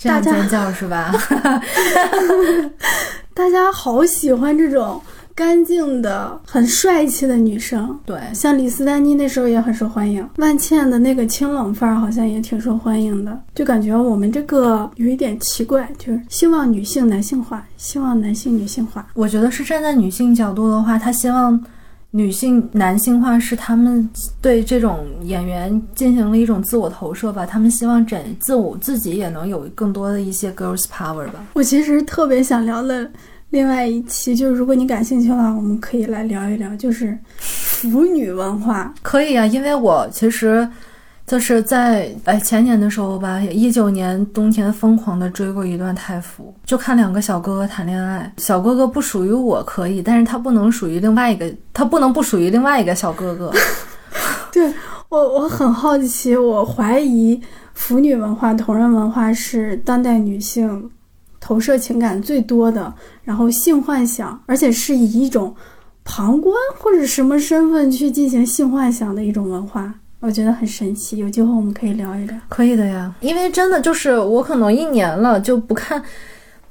[0.02, 1.14] 大家尖叫是吧？
[3.32, 5.00] 大家好喜欢这种。
[5.34, 10.26] 干净的、很帅气的女生，对，像李斯丹妮那时候也很受欢迎。
[10.36, 19.06] 万茜的那个清冷范儿好像也挺受欢迎的，就感觉我们这个有一点奇怪，就是希望女性男性化，希望男性女性化。
[19.14, 21.58] 我觉得是站在女性角度的话，她希望
[22.10, 24.06] 女性男性化是他们
[24.42, 31.42] 对这种演员进行了一种自我投射吧，他们希望整自我自己也能有更多的一些 girls power 吧。
[31.54, 33.10] 我其实特别想聊的。
[33.52, 38.92] 另外一期就是，如果你感兴趣的话，我们可以来聊一聊，就是腐女文化。
[39.02, 40.66] 可以啊，因为我其实
[41.26, 48.32] 就是在哎前年的时候吧，一九年冬天疯狂的追过一段太腐，就看两个小哥哥谈恋爱。
[48.38, 53.52] 小哥哥不属于我可以，但是他不能属于另外一个，他不能不属于另外一个小哥哥。
[54.50, 54.72] 对
[55.10, 57.38] 我，我很好奇，我怀疑
[57.74, 60.90] 腐女文化、同人文化是当代女性。
[61.44, 65.52] 投射情感最多的，然后性幻想，而且是以一种
[66.04, 71.16] 旁观或者什么身份去进行性幻想的一种文化，我觉得很神奇。
[71.16, 72.36] 有机会我们可以聊一聊。
[72.48, 76.00] 可以的呀，因为真的就是我可能一年了就不看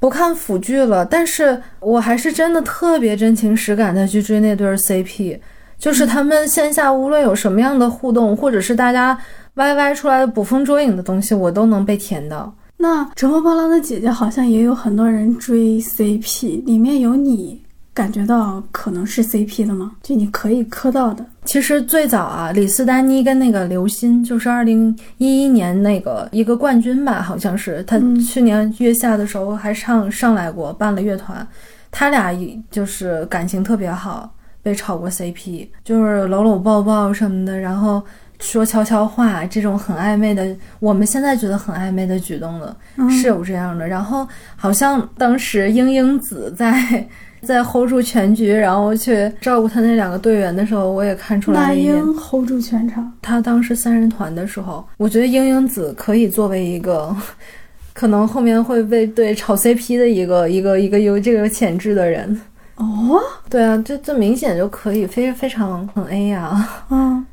[0.00, 5.38] 不看腐剧了，但是我还是真的特别真情实感的去追那对 CP，
[5.78, 9.18] 就是他们线下无论有什么样的互动，或者是大家
[9.54, 12.54] YY 出来的捕风捉影的东西，我都能被甜到。
[12.82, 17.62] 那《乘风破浪的姐姐》好像也有很多人追 CP，里面有你
[17.94, 19.92] 感觉到可能是 CP 的吗？
[20.02, 21.24] 就你可以磕到的。
[21.44, 31.46] 其实最早啊，李斯丹妮跟那个刘鑫，就是二零一一年那个一个冠军吧，好像是他去年月下的时候还上上来过，办了乐团，
[31.92, 32.36] 他俩
[32.68, 34.28] 就是感情特别好，
[34.60, 38.02] 被炒过 CP，就是搂搂抱抱什么的，然后。
[38.42, 42.76] 说悄悄话这种很暧昧的，我们现在觉得很暧昧的举动了，
[43.08, 43.86] 是有这样的。
[43.86, 44.26] 然后
[44.56, 47.06] 好像当时英英子在
[47.42, 52.02] 在 hold 住全局，然后去照顾他那两个队员的时候，我也看出来了一点。
[52.14, 53.12] hold 住全场。
[53.22, 57.14] 他当时三人团的时候，我觉得英英子可以作为一个
[57.94, 62.40] 可能后面会被对炒 CP 的一个一个一个有这个潜质的人。
[62.76, 63.20] 哦，
[63.50, 66.68] 对啊，这这明显就可以非非常很 A 呀。
[66.90, 67.24] 嗯。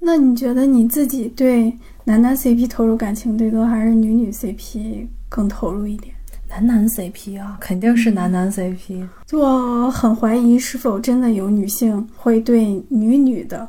[0.00, 1.72] 那你觉得你自己对
[2.04, 6.14] 男男 CP 投入感情最多，还是女女 CP 更投入一点？
[6.48, 9.06] 男男 CP 啊，肯定是男男 CP。
[9.32, 13.68] 我很怀疑是否真的有女性会对女女的，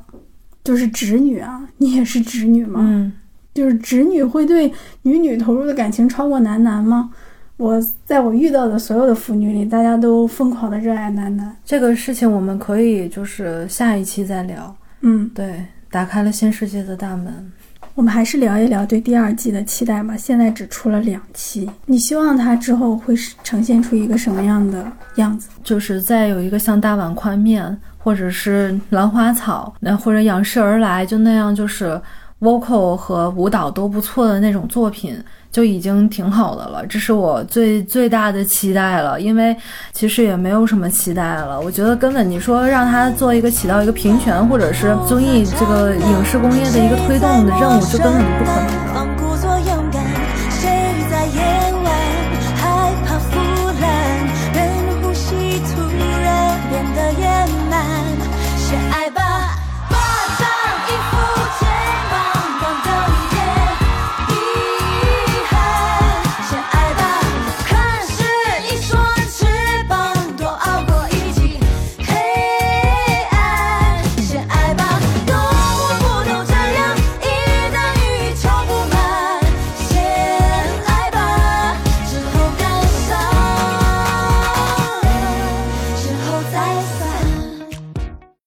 [0.64, 2.80] 就是直女啊，你也是直女吗？
[2.82, 3.12] 嗯，
[3.54, 4.72] 就是直女会对
[5.02, 7.12] 女女投入的感情超过男男吗？
[7.58, 11.54] 我在我遇到的所有的腐女里，大家都疯狂的热爱男男。
[11.66, 14.74] 这个事情我们可以就是下一期再聊。
[15.02, 15.66] 嗯，对。
[15.92, 17.52] 打开了新世界的大门，
[17.96, 20.16] 我们还是聊一聊对第二季的期待吧。
[20.16, 24.86] 现在只出了两期，你希望它之后会呈现出一个什么样的
[25.16, 25.50] 样子？
[25.64, 32.00] 就是再有一个像大碗宽面，或者是兰花草，那或者仰视而来，就那样，就是
[32.40, 35.20] vocal 和舞蹈都不错的那种作品。
[35.52, 39.20] 就已经挺好的了，这是我最最大的期待了。
[39.20, 39.56] 因为
[39.91, 48.52] 其实也没有什么期待了，我觉得根本你说让他做一个起到一个平权或者是综艺这个影视工业的一个推动的任务，这根本就不可
[48.95, 49.19] 能的。